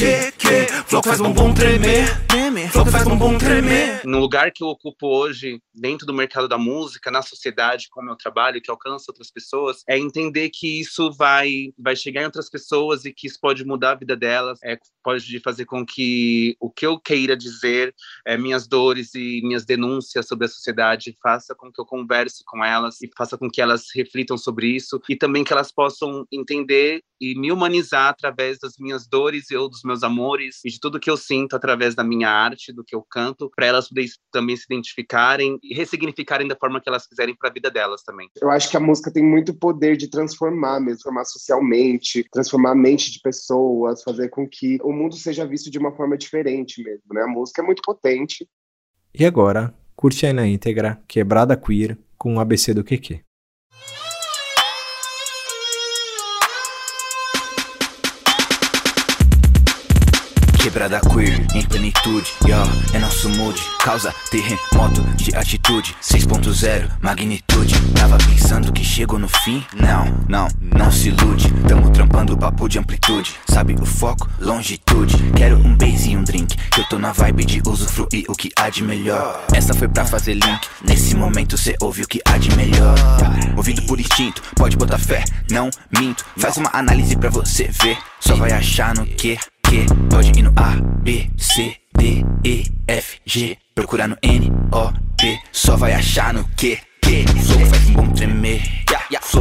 Flow 0.87 1.03
que 1.03 1.09
faz 1.09 1.21
um 1.21 1.33
bom 1.33 1.53
tremer. 1.53 2.07
Flow 2.71 2.87
faz 2.87 3.05
um 3.05 3.17
bom 3.17 3.37
tremer. 3.37 4.03
No 4.05 4.21
lugar 4.21 4.53
que 4.53 4.63
eu 4.63 4.69
ocupo 4.69 5.09
hoje, 5.09 5.61
dentro 5.75 6.07
do 6.07 6.15
mercado 6.15 6.47
da 6.47 6.57
música, 6.57 7.11
na 7.11 7.21
sociedade, 7.21 7.89
com 7.91 8.01
o 8.01 8.05
meu 8.05 8.15
trabalho, 8.15 8.63
que 8.63 8.71
alcança 8.71 9.07
outras 9.09 9.29
pessoas, 9.29 9.83
é 9.89 9.99
entender 9.99 10.51
que 10.51 10.81
isso 10.81 11.13
vai, 11.13 11.73
vai 11.77 11.97
chegar 11.97 12.23
em 12.23 12.27
outras 12.27 12.49
pessoas 12.49 13.05
e 13.05 13.13
que 13.13 13.27
isso 13.27 13.41
pode 13.41 13.65
mudar 13.65 13.93
a 13.93 13.97
vida 13.97 14.15
delas, 14.15 14.61
é, 14.63 14.79
pode 15.03 15.41
fazer 15.41 15.65
com 15.65 15.85
que 15.85 16.57
o 16.61 16.71
que 16.71 16.87
eu 16.87 16.97
queira 16.97 17.37
dizer, 17.37 17.93
é, 18.25 18.37
minhas 18.39 18.69
dores 18.69 19.15
e 19.17 19.41
minhas 19.43 19.65
denúncias 19.65 20.29
sobre 20.29 20.45
a 20.45 20.49
sociedade, 20.49 21.17
faça 21.21 21.57
com 21.57 21.73
que 21.73 21.81
eu 21.81 21.85
converse 21.87 22.45
com 22.47 22.65
elas 22.65 23.03
e 23.03 23.11
faça 23.17 23.37
com 23.37 23.51
que 23.51 23.61
elas 23.61 23.87
reflitam 23.95 24.39
sobre 24.39 24.69
isso 24.69 25.01
e 25.09 25.17
também 25.25 25.43
que 25.43 25.55
elas 25.55 25.73
possam 25.73 26.27
entender 26.31 27.01
e 27.19 27.35
me 27.35 27.51
humanizar 27.51 28.11
através 28.11 28.59
das 28.59 28.75
minhas 28.79 29.09
dores 29.09 29.51
ou 29.53 29.71
dos 29.71 29.81
meus 29.83 30.03
amores 30.03 30.61
e 30.63 30.69
de 30.69 30.79
tudo 30.79 31.01
que 31.01 31.09
eu 31.09 31.17
sinto 31.17 31.57
através 31.57 31.95
da 31.95 32.05
minha 32.05 32.29
arte, 32.29 32.75
do 32.75 32.85
que 32.85 32.95
eu 32.95 33.03
canto, 33.03 33.51
para 33.57 33.65
elas 33.65 33.89
poderem 33.89 34.11
também 34.31 34.55
se 34.55 34.67
identificarem 34.69 35.59
e 35.63 35.75
ressignificarem 35.75 36.47
da 36.47 36.55
forma 36.55 36.79
que 36.79 36.91
elas 36.91 37.07
quiserem 37.07 37.35
para 37.35 37.49
a 37.49 37.53
vida 37.53 37.71
delas 37.71 38.03
também. 38.03 38.29
Eu 38.39 38.51
acho 38.51 38.71
que 38.71 38.77
a 38.77 38.81
música 38.81 39.11
tem 39.11 39.25
muito 39.25 39.55
poder 39.55 39.97
de 39.97 40.11
transformar 40.11 40.79
mesmo, 40.79 40.99
transformar 40.99 41.25
socialmente, 41.25 42.27
transformar 42.31 42.73
a 42.73 42.75
mente 42.75 43.11
de 43.11 43.21
pessoas, 43.21 44.03
fazer 44.03 44.29
com 44.29 44.47
que 44.47 44.79
o 44.83 44.93
mundo 44.93 45.15
seja 45.17 45.47
visto 45.47 45.71
de 45.71 45.79
uma 45.79 45.97
forma 45.97 46.19
diferente 46.19 46.83
mesmo, 46.83 47.15
né? 47.15 47.23
A 47.23 47.29
música 47.29 47.63
é 47.63 47.65
muito 47.65 47.81
potente. 47.83 48.47
E 49.19 49.25
agora, 49.25 49.73
curte 49.97 50.27
aí 50.27 50.35
na 50.35 50.47
íntegra 50.47 51.03
Quebrada 51.09 51.57
Queer 51.57 51.97
com 52.19 52.37
o 52.37 52.41
ABC 52.41 52.75
do 52.75 52.85
QQ. 52.85 53.25
Quebrada 60.75 61.01
queer 61.03 61.47
em 61.55 61.63
plenitude, 61.63 62.33
yo, 62.45 62.57
é 62.93 62.99
nosso 62.99 63.29
mood. 63.29 63.63
Causa 63.79 64.13
terremoto 64.29 65.03
de 65.15 65.33
atitude. 65.37 65.95
6.0, 66.03 66.91
magnitude. 67.01 67.81
Tava 67.95 68.19
pensando 68.19 68.73
que 68.73 68.83
chegou 68.83 69.17
no 69.17 69.29
fim? 69.29 69.65
Não, 69.73 70.05
não, 70.29 70.49
não 70.61 70.91
se 70.91 71.11
ilude. 71.11 71.49
Tamo 71.69 71.91
trampando 71.91 72.37
papo 72.37 72.69
de 72.69 72.81
amplitude. 72.81 73.37
Sabe 73.47 73.77
o 73.81 73.87
foco? 73.87 74.29
Longitude. 74.41 75.17
Quero 75.37 75.59
um 75.59 75.77
base 75.77 76.11
e 76.11 76.17
um 76.17 76.25
drink. 76.25 76.57
Que 76.57 76.81
eu 76.81 76.89
tô 76.89 76.99
na 76.99 77.13
vibe 77.13 77.45
de 77.45 77.63
usufruir 77.65 78.25
o 78.29 78.35
que 78.35 78.51
há 78.57 78.69
de 78.69 78.83
melhor. 78.83 79.45
Essa 79.55 79.75
foi 79.75 79.87
pra 79.87 80.05
fazer 80.05 80.35
link. 80.35 80.67
Nesse 80.83 81.15
momento 81.15 81.57
cê 81.57 81.77
ouve 81.81 82.03
o 82.03 82.09
que 82.09 82.21
há 82.25 82.37
de 82.37 82.53
melhor. 82.57 82.97
Movido 83.55 83.81
por 83.83 84.01
instinto, 84.01 84.43
pode 84.57 84.77
botar 84.77 84.99
fé. 84.99 85.23
Não 85.49 85.71
minto, 85.97 86.27
faz 86.37 86.57
uma 86.57 86.71
análise 86.73 87.15
pra 87.15 87.31
você 87.31 87.71
ver. 87.81 87.97
Só 88.19 88.35
vai 88.35 88.51
achar 88.51 88.93
no 88.93 89.07
que 89.07 89.39
pode 90.11 90.29
ir 90.39 90.43
no 90.43 90.53
A, 90.57 90.77
B, 91.03 91.31
C, 91.37 91.77
D, 91.97 92.25
E, 92.45 92.65
F, 92.87 93.21
G. 93.27 93.59
Procura 93.75 94.07
no 94.09 94.17
N, 94.23 94.53
O, 94.73 94.93
P, 95.19 95.39
só 95.53 95.77
vai 95.77 95.93
achar 95.93 96.33
no. 96.33 96.45
Que 96.57 96.79
flow 97.03 97.59
que 97.59 97.67
faz 97.67 97.89
um 97.89 97.93
bom 97.93 98.09
tremer, 98.13 98.63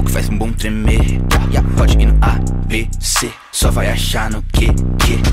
que 0.03 0.11
faz 0.11 0.29
um 0.29 0.37
bom 0.37 0.51
tremer, 0.51 1.21
pode 1.77 1.97
ir 1.97 2.05
no 2.05 2.17
A, 2.21 2.37
B, 2.67 2.89
C, 2.99 3.31
só 3.51 3.71
vai 3.71 3.89
achar 3.89 4.29
no 4.29 4.43
que 4.43 4.65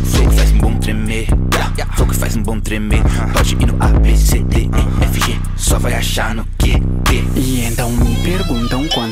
flow 0.05 0.29
que 0.29 0.37
faz 0.37 0.53
um 0.53 0.59
bom 0.59 0.79
tremer, 0.79 1.27
que 1.27 2.17
faz 2.17 2.37
um 2.37 2.43
bom 2.43 2.61
tremer, 2.61 3.03
pode 3.33 3.55
ir 3.55 3.67
no 3.67 3.77
A, 3.83 3.89
B, 3.89 4.17
C, 4.17 4.39
D, 4.45 4.63
E, 4.63 5.05
F, 5.05 5.21
G, 5.21 5.41
só 5.57 5.79
vai 5.79 5.95
achar 5.95 6.35
no 6.35 6.45
que, 6.59 6.60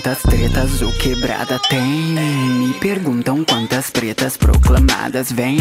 quantas 0.09 0.23
tretas 0.23 0.81
o 0.81 0.91
quebrada 0.93 1.59
tem. 1.69 1.83
Me 1.83 2.73
perguntam 2.81 3.45
quantas 3.45 3.91
pretas 3.91 4.39
proclamadas 4.39 5.31
vêm. 5.31 5.59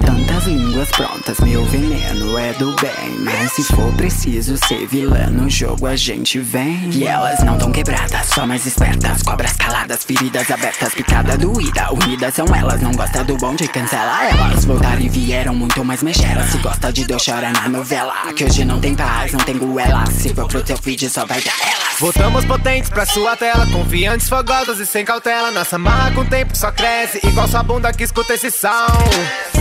Tantas 0.00 0.46
línguas 0.46 0.88
prontas, 0.90 1.38
meu 1.40 1.64
veneno 1.66 2.38
é 2.38 2.52
do 2.54 2.74
bem. 2.76 3.18
Mas 3.20 3.52
se 3.52 3.62
for 3.64 3.92
preciso 3.94 4.56
ser 4.66 4.86
vilã 4.86 5.26
no 5.26 5.50
jogo, 5.50 5.86
a 5.86 5.96
gente 5.96 6.38
vem. 6.38 6.90
E 6.92 7.04
elas 7.04 7.42
não 7.42 7.58
tão 7.58 7.72
quebradas, 7.72 8.26
só 8.26 8.46
mais 8.46 8.64
espertas. 8.64 9.22
Cobras 9.22 9.52
caladas, 9.52 10.04
feridas 10.04 10.50
abertas, 10.50 10.94
picada 10.94 11.36
doída. 11.36 11.92
Unidas 11.92 12.34
são 12.34 12.46
elas, 12.54 12.80
não 12.80 12.92
gosta 12.92 13.22
do 13.24 13.36
bonde, 13.36 13.68
cancela 13.68 14.24
elas. 14.24 14.64
Voltaram 14.64 15.00
e 15.00 15.08
vieram 15.08 15.54
muito 15.54 15.84
mais 15.84 16.02
mexeras. 16.02 16.50
Se 16.50 16.58
gosta 16.58 16.92
de 16.92 17.06
dor, 17.06 17.20
chora 17.22 17.50
na 17.50 17.68
novela. 17.68 18.32
Que 18.34 18.44
hoje 18.44 18.64
não 18.64 18.80
tem 18.80 18.94
paz, 18.94 19.32
não 19.32 19.40
tem 19.40 19.58
goela. 19.58 20.04
Se 20.06 20.34
for 20.34 20.46
pro 20.48 20.62
teu 20.62 20.76
feed, 20.76 21.08
só 21.10 21.26
vai 21.26 21.40
dar 21.40 21.54
elas. 21.62 21.98
Voltamos 21.98 22.44
potentes 22.44 22.90
pra 22.90 23.06
sua 23.06 23.36
tela, 23.36 23.66
confiantes, 23.74 24.28
fogosas 24.28 24.78
e 24.78 24.86
sem 24.86 25.04
cautela. 25.04 25.50
Nossa 25.50 25.76
marra 25.76 26.12
com 26.12 26.20
o 26.20 26.24
tempo 26.24 26.56
só 26.56 26.70
cresce, 26.70 27.18
igual 27.26 27.48
sua 27.48 27.62
bunda 27.64 27.92
que 27.92 28.04
escuta 28.04 28.34
esse 28.34 28.50
som. 28.50 28.86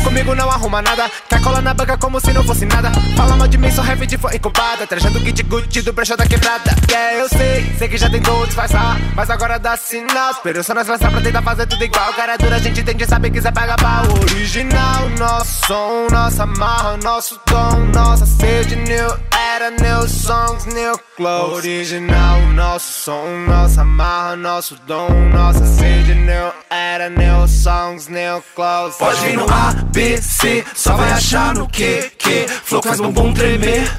Comigo 0.04 0.36
não 0.36 0.50
arruma 0.50 0.82
nada, 0.82 1.10
quer 1.28 1.42
cola 1.42 1.62
na 1.62 1.74
banca 1.74 1.98
como 1.98 2.20
se 2.20 2.32
não 2.32 2.44
fosse 2.44 2.66
nada. 2.66 2.92
Fala 3.18 3.36
mal 3.36 3.48
de 3.48 3.58
mim, 3.58 3.70
heavy 3.70 4.06
de 4.06 4.18
foi 4.18 4.36
incubada. 4.36 4.86
Trajando 4.86 5.20
kit 5.22 5.42
Gucci 5.44 5.82
do 5.82 5.92
brecha 5.92 6.16
da 6.16 6.28
quebrada. 6.28 6.76
Yeah, 6.90 7.20
eu 7.20 7.30
sei, 7.30 7.76
sei 7.80 7.88
que 7.88 7.98
já 7.98 8.10
tentou 8.10 8.46
disfarçar, 8.46 9.00
mas 9.16 9.30
agora 9.32 9.58
dá 9.58 9.76
sinal. 9.76 10.32
Esperou 10.32 10.64
só 10.64 10.76
nós 10.76 10.88
lançar 10.88 11.10
pra 11.10 11.22
tentar 11.22 11.42
fazer 11.42 11.66
tudo 11.66 11.84
igual. 11.84 12.14
Cara 12.14 12.38
dura, 12.38 12.58
a 12.58 12.60
gente 12.60 12.84
tem 12.84 12.96
de 12.96 13.08
saber, 13.08 13.32
quiser 13.32 13.52
pagar 13.52 13.78
pau. 13.78 14.04
Original, 14.22 15.10
nosso 15.18 15.66
som, 15.66 16.08
nossa 16.12 16.46
marra, 16.46 16.98
nosso 16.98 17.40
tom, 17.46 17.78
nossa 17.94 18.26
sede, 18.26 18.76
new 18.76 19.18
era, 19.56 19.70
new 19.72 20.08
songs, 20.08 20.66
new 20.66 20.98
clothes. 21.16 21.58
Original, 21.58 22.42
nosso 22.54 23.04
som, 23.06 23.46
nossa 23.48 23.84
marra, 23.84 24.03
nosso 24.36 24.76
dom, 24.86 25.10
nossa 25.32 25.66
sede, 25.66 26.14
new 26.14 26.54
era, 26.70 27.10
new 27.10 27.48
songs, 27.48 28.08
new 28.08 28.44
clothes. 28.56 28.98
Pode 28.98 29.20
vir 29.22 29.38
no 29.38 29.46
A, 29.50 29.74
B, 29.92 30.18
C, 30.22 30.64
só 30.76 30.96
vai 30.96 31.12
achar 31.12 31.54
no 31.54 31.68
que, 31.68 32.12
que. 32.18 32.48
Flow 32.48 32.82
faz 32.82 33.00
um 33.00 33.12
bumbum 33.12 33.34
tremer. 33.34 33.90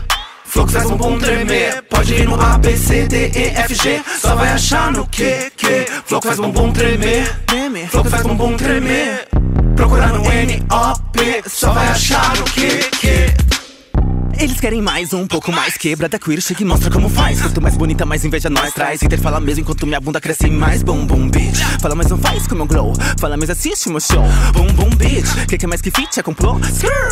Flow 0.45 0.69
faz 0.69 0.85
bumbum 0.85 1.19
tremer. 1.19 1.83
Pode 1.85 2.15
ir 2.15 2.29
no 2.29 2.41
A, 2.41 2.59
B, 2.59 2.77
C, 2.77 3.07
D, 3.07 3.31
E, 3.35 3.55
F, 3.57 3.75
G. 3.75 4.03
Só 4.21 4.35
vai 4.35 4.53
achar 4.53 4.93
no 4.93 5.07
que, 5.07 5.51
que. 5.57 5.87
Flow 6.07 6.21
faz 6.21 6.39
bumbum 6.39 6.73
tremer. 6.73 7.27
Flow 7.91 8.05
faz 8.05 8.23
bumbum 8.23 8.57
tremer. 8.57 9.29
Procurar 9.75 10.13
no 10.13 10.31
N, 10.31 10.63
O, 10.71 10.99
P. 11.13 11.43
Só 11.49 11.73
vai 11.73 11.89
achar 11.89 12.37
no 12.37 12.45
que, 12.45 12.91
que. 13.01 13.64
Eles 14.39 14.61
querem 14.61 14.83
mais, 14.83 15.13
um 15.13 15.27
pouco 15.27 15.53
mais. 15.53 15.77
Quebrada 15.77 16.19
queer, 16.19 16.41
chega 16.41 16.63
e 16.63 16.65
mostra 16.65 16.91
como 16.91 17.09
faz. 17.09 17.41
Quanto 17.41 17.61
mais 17.61 17.77
bonita, 17.77 18.05
mais 18.05 18.25
inveja 18.25 18.51
nós 18.51 18.73
traz. 18.73 19.03
Inter 19.03 19.21
fala 19.21 19.41
mesmo 19.41 19.63
enquanto 19.63 19.87
minha 19.87 20.01
bunda 20.01 20.21
cresce 20.21 20.51
mais. 20.51 20.83
Bum 20.83 21.07
bum 21.07 21.29
bitch. 21.29 21.59
Fala 21.81 21.95
mas 21.95 22.09
não 22.09 22.19
faz 22.19 22.47
como 22.47 22.63
eu 22.63 22.67
glow. 22.67 22.93
Fala 23.19 23.37
mas 23.37 23.51
assiste 23.51 23.89
meu 23.89 24.01
show. 24.01 24.25
Bum 24.53 24.67
bum 24.75 24.91
bitch. 24.91 25.47
Que 25.49 25.59
que 25.59 25.65
é 25.65 25.69
mais 25.69 25.81
que 25.81 25.91
fit? 25.91 26.19
É 26.19 26.23
complô? 26.23 26.59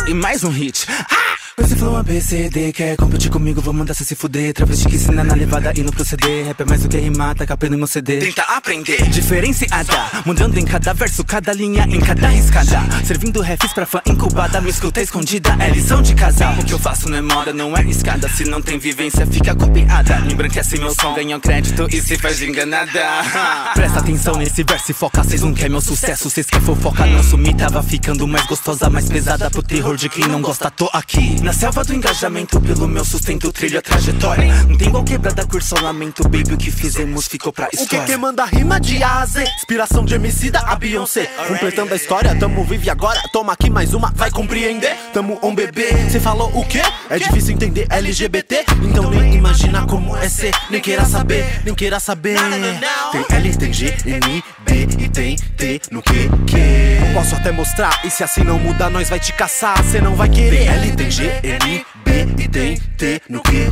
E 0.07 0.13
mais 0.13 0.43
um 0.43 0.49
hit. 0.49 0.85
Ah! 0.89 1.42
Esse 1.55 1.75
flow 1.75 1.95
ABCD 1.97 2.73
Quer 2.73 2.95
competir 2.97 3.29
comigo? 3.29 3.61
Vou 3.61 3.73
mandar 3.73 3.93
cê 3.93 4.03
se 4.03 4.15
fuder. 4.15 4.53
Travesti 4.53 4.87
que 4.87 4.95
ensina 4.95 5.23
na 5.23 5.35
levada 5.35 5.71
e 5.75 5.83
no 5.83 5.91
proceder. 5.91 6.47
Rap 6.47 6.61
é 6.61 6.65
mais 6.65 6.81
do 6.81 6.89
que 6.89 6.97
rimar, 6.97 7.35
tá 7.35 7.45
capendo 7.45 7.77
meu 7.77 7.85
CD 7.85 8.17
Tenta 8.17 8.41
aprender. 8.41 9.07
Diferenciada 9.09 9.93
Mudando 10.25 10.57
em 10.57 10.65
cada 10.65 10.93
verso, 10.93 11.23
cada 11.23 11.53
linha 11.53 11.85
em 11.87 11.99
cada 11.99 12.27
riscada. 12.29 12.81
Servindo 13.05 13.39
refs 13.41 13.71
pra 13.71 13.85
fã 13.85 14.01
incubada 14.07 14.59
Me 14.61 14.71
escuta 14.71 14.99
escondida, 14.99 15.55
é 15.59 15.69
lição 15.69 16.01
de 16.01 16.15
casal 16.15 16.55
O 16.55 16.65
que 16.65 16.73
eu 16.73 16.79
faço 16.79 17.07
não 17.07 17.17
é 17.17 17.21
moda, 17.21 17.53
não 17.53 17.77
é 17.77 17.83
escada 17.83 18.27
Se 18.29 18.45
não 18.45 18.59
tem 18.59 18.79
vivência, 18.79 19.27
fica 19.27 19.53
copiada. 19.53 20.23
Embranquece 20.31 20.79
meu 20.79 20.93
som, 20.95 21.13
ganha 21.13 21.39
crédito 21.39 21.87
e 21.91 22.01
se 22.01 22.17
faz 22.17 22.41
enganada. 22.41 22.99
Presta 23.75 23.99
atenção 23.99 24.37
nesse 24.37 24.63
verso 24.63 24.89
e 24.89 24.93
foca 24.93 25.23
Cês 25.23 25.41
não 25.41 25.53
quer 25.53 25.69
meu 25.69 25.81
sucesso, 25.81 26.31
cês 26.31 26.47
quer 26.47 26.61
fofoca 26.61 27.05
Não 27.05 27.21
sumi, 27.21 27.53
tava 27.53 27.83
ficando 27.83 28.27
mais 28.27 28.47
gostosa 28.47 28.89
Mais 28.89 29.07
pesada. 29.07 29.51
Pro 29.51 29.61
terror 29.61 29.95
de 29.95 30.09
quem 30.09 30.27
não 30.27 30.41
gosta, 30.41 30.71
tô 30.71 30.89
aqui 30.91 31.42
na 31.43 31.51
selva 31.51 31.83
do 31.83 31.93
engajamento, 31.93 32.59
pelo 32.61 32.87
meu 32.87 33.03
sustento, 33.03 33.51
trilha 33.51 33.81
trajetória. 33.81 34.63
Não 34.63 34.77
tem 34.77 34.87
igual 34.87 35.03
quebrada, 35.03 35.45
curso 35.45 35.75
lamento, 35.81 36.23
baby. 36.23 36.53
O 36.53 36.57
que 36.57 36.71
fizemos 36.71 37.27
ficou 37.27 37.51
pra 37.51 37.67
O 37.67 37.69
que 37.69 37.75
história. 37.75 38.05
que 38.05 38.17
manda 38.17 38.45
rima 38.45 38.79
de 38.79 39.03
A 39.03 39.19
a 39.21 39.25
Z? 39.25 39.43
Inspiração 39.57 40.05
de 40.05 40.15
Emicida 40.15 40.59
a 40.59 40.75
Beyoncé. 40.75 41.25
Completando 41.47 41.93
a 41.93 41.97
história, 41.97 42.33
tamo 42.35 42.63
vive 42.63 42.89
agora. 42.89 43.21
Toma 43.33 43.51
aqui 43.51 43.69
mais 43.69 43.93
uma, 43.93 44.11
vai 44.15 44.31
compreender. 44.31 44.95
Tamo 45.13 45.37
um 45.43 45.53
bebê. 45.53 46.09
Cê 46.09 46.19
falou 46.19 46.49
o 46.57 46.65
quê? 46.65 46.81
É 47.09 47.19
difícil 47.19 47.53
entender 47.53 47.87
LGBT? 47.89 48.65
Então 48.81 49.09
nem 49.09 49.35
imagina 49.35 49.85
como 49.85 50.15
é 50.15 50.29
ser. 50.29 50.53
Nem 50.69 50.79
queira 50.79 51.03
saber, 51.03 51.61
nem 51.65 51.75
queira 51.75 51.99
saber. 51.99 52.37
Tem 53.11 53.37
L, 53.37 53.57
tem 53.57 53.73
G, 53.73 53.93
N, 54.05 54.43
B 54.65 54.87
e 54.97 55.09
tem 55.09 55.35
T 55.35 55.81
no 55.91 56.01
que 56.01 56.29
que. 56.47 57.13
Posso 57.13 57.35
até 57.35 57.51
mostrar, 57.51 58.01
e 58.03 58.09
se 58.09 58.23
assim 58.23 58.43
não 58.43 58.57
muda, 58.57 58.89
nós 58.89 59.09
vai 59.09 59.19
te 59.19 59.33
caçar. 59.33 59.83
Cê 59.83 59.99
não 60.01 60.15
vai 60.15 60.29
querer. 60.29 60.57
Tem 60.57 60.67
L, 60.67 60.91
tem 60.95 61.11
G, 61.11 61.32
N, 61.41 61.85
B 62.05 62.27
e 62.37 62.47
tem 62.47 62.77
T 62.97 63.21
no 63.29 63.41
que. 63.41 63.67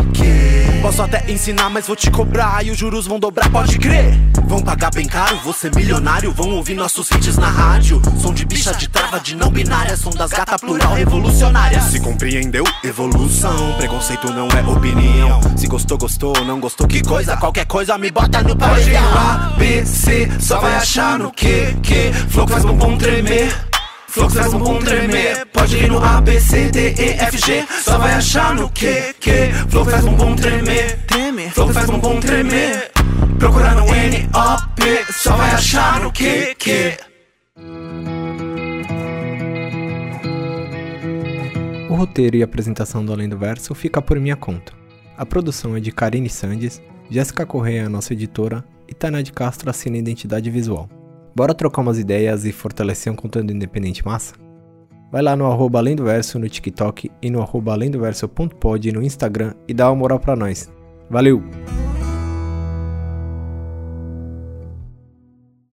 Posso 0.81 1.03
até 1.03 1.31
ensinar, 1.31 1.69
mas 1.69 1.85
vou 1.85 1.95
te 1.95 2.09
cobrar 2.09 2.65
e 2.65 2.71
os 2.71 2.77
juros 2.77 3.05
vão 3.05 3.19
dobrar, 3.19 3.49
pode 3.51 3.77
crer. 3.77 4.17
Vão 4.47 4.61
pagar 4.61 4.91
bem 4.91 5.05
caro, 5.05 5.37
ser 5.53 5.73
milionário. 5.75 6.31
Vão 6.31 6.49
ouvir 6.49 6.75
nossos 6.75 7.09
hits 7.11 7.37
na 7.37 7.49
rádio. 7.49 8.01
Som 8.19 8.33
de 8.33 8.45
bicha 8.45 8.73
de 8.73 8.89
trava 8.89 9.19
de 9.19 9.35
não 9.35 9.49
binária. 9.49 9.95
Som 9.95 10.09
das 10.09 10.31
gata 10.31 10.57
plural 10.57 10.93
revolucionária. 10.93 11.79
Se 11.81 11.99
compreendeu? 11.99 12.65
Evolução. 12.83 13.73
Preconceito 13.77 14.33
não 14.33 14.47
é 14.47 14.61
opinião. 14.61 15.39
Se 15.55 15.67
gostou, 15.67 15.97
gostou. 15.97 16.33
Não 16.43 16.59
gostou, 16.59 16.87
que 16.87 17.01
coisa. 17.03 17.37
Qualquer 17.37 17.65
coisa 17.65 17.97
me 17.97 18.11
bota 18.11 18.41
no 18.41 18.55
paredão. 18.55 19.01
A, 19.17 19.53
B, 19.57 19.85
C, 19.85 20.29
só 20.39 20.59
vai 20.59 20.75
achar 20.75 21.19
no 21.19 21.31
que 21.31 21.71
Flow 22.29 22.47
faz 22.47 22.65
bumbum 22.65 22.97
tremer 22.97 23.70
Que 24.13 24.29
faz 24.29 24.51
bumbum 24.51 24.79
tremer. 24.79 25.45
Pode 25.53 25.77
ir 25.77 25.89
no 25.89 26.03
A, 26.03 26.19
B, 26.19 26.39
C, 26.39 26.69
D, 26.69 26.93
E, 26.97 27.13
F, 27.13 27.37
G. 27.37 27.65
Só 27.81 27.97
vai 27.97 28.13
achar 28.13 28.53
no 28.55 28.69
que, 28.69 29.13
que 29.19 29.51
Flow 29.69 29.85
faz 29.85 30.03
bumbum 30.03 30.35
tremer. 30.35 30.99
Flow 31.53 31.69
faz 31.69 31.85
bumbum 31.85 32.19
tremer. 32.19 32.91
Procura 33.39 33.73
no 33.73 33.85
N, 33.93 34.29
O, 34.33 34.75
P. 34.75 35.05
Só 35.13 35.35
vai 35.37 35.51
achar 35.51 36.01
no 36.01 36.11
que, 36.11 36.53
que 36.55 36.97
O 41.89 41.95
roteiro 41.95 42.35
e 42.37 42.43
apresentação 42.43 43.05
do 43.05 43.13
Além 43.13 43.29
do 43.29 43.37
Verso 43.37 43.73
fica 43.73 44.01
por 44.01 44.19
minha 44.19 44.35
conta. 44.35 44.73
A 45.17 45.25
produção 45.25 45.75
é 45.75 45.79
de 45.79 45.91
Karine 45.91 46.29
Sandes, 46.29 46.81
Jéssica 47.09 47.45
Correia 47.45 47.81
é 47.81 47.85
a 47.85 47.89
nossa 47.89 48.13
editora 48.13 48.63
e 48.87 48.93
Tainá 48.93 49.21
de 49.21 49.31
Castro 49.31 49.69
assina 49.69 49.95
a 49.97 49.99
identidade 49.99 50.49
visual. 50.49 50.89
Bora 51.35 51.53
trocar 51.53 51.81
umas 51.81 51.97
ideias 51.97 52.45
e 52.45 52.51
fortalecer 52.51 53.11
um 53.11 53.15
conteúdo 53.15 53.53
independente 53.53 54.05
massa? 54.05 54.35
Vai 55.11 55.21
lá 55.21 55.35
no 55.35 55.45
arroba 55.45 55.79
Além 55.79 55.95
do 55.95 56.05
Verso 56.05 56.39
no 56.39 56.47
TikTok 56.47 57.11
e 57.21 57.29
no 57.29 57.41
arroba 57.41 57.73
Além 57.73 57.89
do 57.89 57.99
Verso.pod 57.99 58.91
no 58.91 59.01
Instagram 59.01 59.53
e 59.67 59.73
dá 59.73 59.89
uma 59.89 59.95
moral 59.95 60.19
pra 60.19 60.35
nós. 60.35 60.71
Valeu! 61.09 61.43